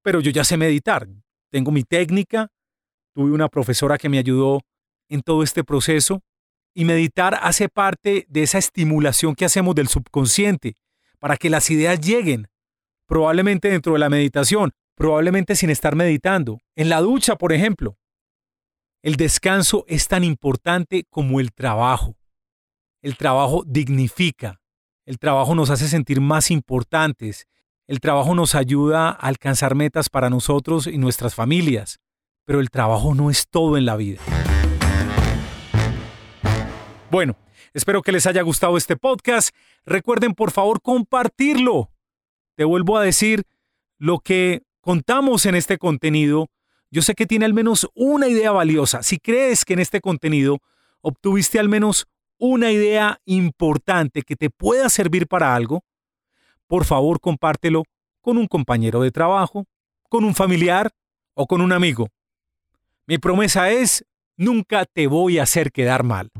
pero 0.01 0.21
yo 0.21 0.31
ya 0.31 0.43
sé 0.43 0.55
meditar. 0.55 1.07
Tengo 1.51 1.71
mi 1.71 1.83
técnica, 1.83 2.49
tuve 3.13 3.31
una 3.31 3.49
profesora 3.49 3.97
que 3.97 4.09
me 4.09 4.17
ayudó 4.17 4.61
en 5.09 5.21
todo 5.21 5.43
este 5.43 5.63
proceso 5.63 6.21
y 6.77 6.85
meditar 6.85 7.39
hace 7.41 7.69
parte 7.69 8.27
de 8.29 8.43
esa 8.43 8.59
estimulación 8.59 9.33
que 9.33 9.45
hacemos 9.45 9.73
del 9.73 9.87
subconsciente 9.87 10.75
para 11.17 11.35
que 11.35 11.49
las 11.49 11.71
ideas 11.71 11.99
lleguen, 11.99 12.49
probablemente 13.07 13.71
dentro 13.71 13.93
de 13.93 13.99
la 13.99 14.11
meditación, 14.11 14.71
probablemente 14.93 15.55
sin 15.55 15.71
estar 15.71 15.95
meditando, 15.95 16.59
en 16.75 16.89
la 16.89 17.01
ducha, 17.01 17.35
por 17.35 17.51
ejemplo. 17.51 17.97
El 19.01 19.15
descanso 19.15 19.85
es 19.87 20.07
tan 20.07 20.23
importante 20.23 21.03
como 21.09 21.39
el 21.39 21.51
trabajo. 21.51 22.15
El 23.01 23.17
trabajo 23.17 23.63
dignifica, 23.65 24.61
el 25.07 25.17
trabajo 25.17 25.55
nos 25.55 25.71
hace 25.71 25.87
sentir 25.87 26.21
más 26.21 26.51
importantes, 26.51 27.47
el 27.87 27.99
trabajo 27.99 28.35
nos 28.35 28.53
ayuda 28.53 29.09
a 29.09 29.13
alcanzar 29.13 29.73
metas 29.73 30.09
para 30.09 30.29
nosotros 30.29 30.85
y 30.85 30.99
nuestras 30.99 31.33
familias, 31.33 31.97
pero 32.45 32.59
el 32.59 32.69
trabajo 32.69 33.15
no 33.15 33.31
es 33.31 33.47
todo 33.49 33.77
en 33.77 33.87
la 33.87 33.95
vida. 33.95 34.21
Bueno, 37.09 37.35
espero 37.73 38.01
que 38.01 38.11
les 38.11 38.25
haya 38.27 38.41
gustado 38.41 38.77
este 38.77 38.97
podcast. 38.97 39.55
Recuerden 39.85 40.33
por 40.33 40.51
favor 40.51 40.81
compartirlo. 40.81 41.89
Te 42.55 42.63
vuelvo 42.63 42.97
a 42.97 43.03
decir 43.03 43.43
lo 43.97 44.19
que 44.19 44.63
contamos 44.81 45.45
en 45.45 45.55
este 45.55 45.77
contenido 45.77 46.49
yo 46.89 47.01
sé 47.01 47.15
que 47.15 47.25
tiene 47.27 47.45
al 47.45 47.53
menos 47.53 47.89
una 47.95 48.27
idea 48.27 48.51
valiosa. 48.51 49.03
Si 49.03 49.19
crees 49.19 49.65
que 49.65 49.73
en 49.73 49.79
este 49.79 49.99
contenido 49.99 50.59
obtuviste 51.01 51.59
al 51.59 51.69
menos 51.69 52.07
una 52.37 52.71
idea 52.71 53.19
importante 53.25 54.21
que 54.21 54.35
te 54.35 54.49
pueda 54.49 54.89
servir 54.89 55.27
para 55.27 55.55
algo, 55.55 55.83
por 56.67 56.85
favor 56.85 57.19
compártelo 57.19 57.83
con 58.21 58.37
un 58.37 58.47
compañero 58.47 59.01
de 59.01 59.11
trabajo, 59.11 59.65
con 60.09 60.23
un 60.23 60.35
familiar 60.35 60.91
o 61.33 61.45
con 61.45 61.61
un 61.61 61.73
amigo. 61.73 62.07
Mi 63.05 63.17
promesa 63.17 63.69
es, 63.69 64.05
nunca 64.37 64.85
te 64.85 65.07
voy 65.07 65.39
a 65.39 65.43
hacer 65.43 65.71
quedar 65.71 66.03
mal. 66.03 66.31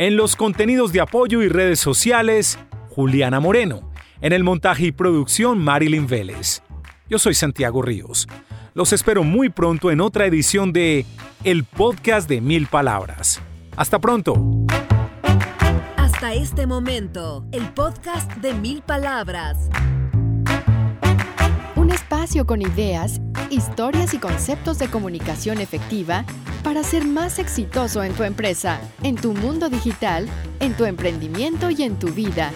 En 0.00 0.16
los 0.16 0.34
contenidos 0.34 0.94
de 0.94 1.02
apoyo 1.02 1.42
y 1.42 1.48
redes 1.50 1.78
sociales, 1.78 2.58
Juliana 2.88 3.38
Moreno. 3.38 3.92
En 4.22 4.32
el 4.32 4.42
montaje 4.42 4.86
y 4.86 4.92
producción, 4.92 5.58
Marilyn 5.58 6.06
Vélez. 6.06 6.62
Yo 7.10 7.18
soy 7.18 7.34
Santiago 7.34 7.82
Ríos. 7.82 8.26
Los 8.72 8.94
espero 8.94 9.24
muy 9.24 9.50
pronto 9.50 9.90
en 9.90 10.00
otra 10.00 10.24
edición 10.24 10.72
de 10.72 11.04
El 11.44 11.64
Podcast 11.64 12.30
de 12.30 12.40
Mil 12.40 12.66
Palabras. 12.66 13.42
Hasta 13.76 13.98
pronto. 13.98 14.42
Hasta 15.98 16.32
este 16.32 16.66
momento, 16.66 17.44
el 17.52 17.68
podcast 17.74 18.32
de 18.36 18.54
Mil 18.54 18.80
Palabras. 18.80 19.68
Espacio 22.10 22.44
con 22.44 22.60
ideas, 22.60 23.20
historias 23.50 24.14
y 24.14 24.18
conceptos 24.18 24.80
de 24.80 24.88
comunicación 24.88 25.60
efectiva 25.60 26.24
para 26.64 26.82
ser 26.82 27.04
más 27.04 27.38
exitoso 27.38 28.02
en 28.02 28.12
tu 28.14 28.24
empresa, 28.24 28.80
en 29.04 29.14
tu 29.14 29.32
mundo 29.32 29.68
digital, 29.68 30.28
en 30.58 30.74
tu 30.74 30.86
emprendimiento 30.86 31.70
y 31.70 31.84
en 31.84 32.00
tu 32.00 32.08
vida. 32.08 32.50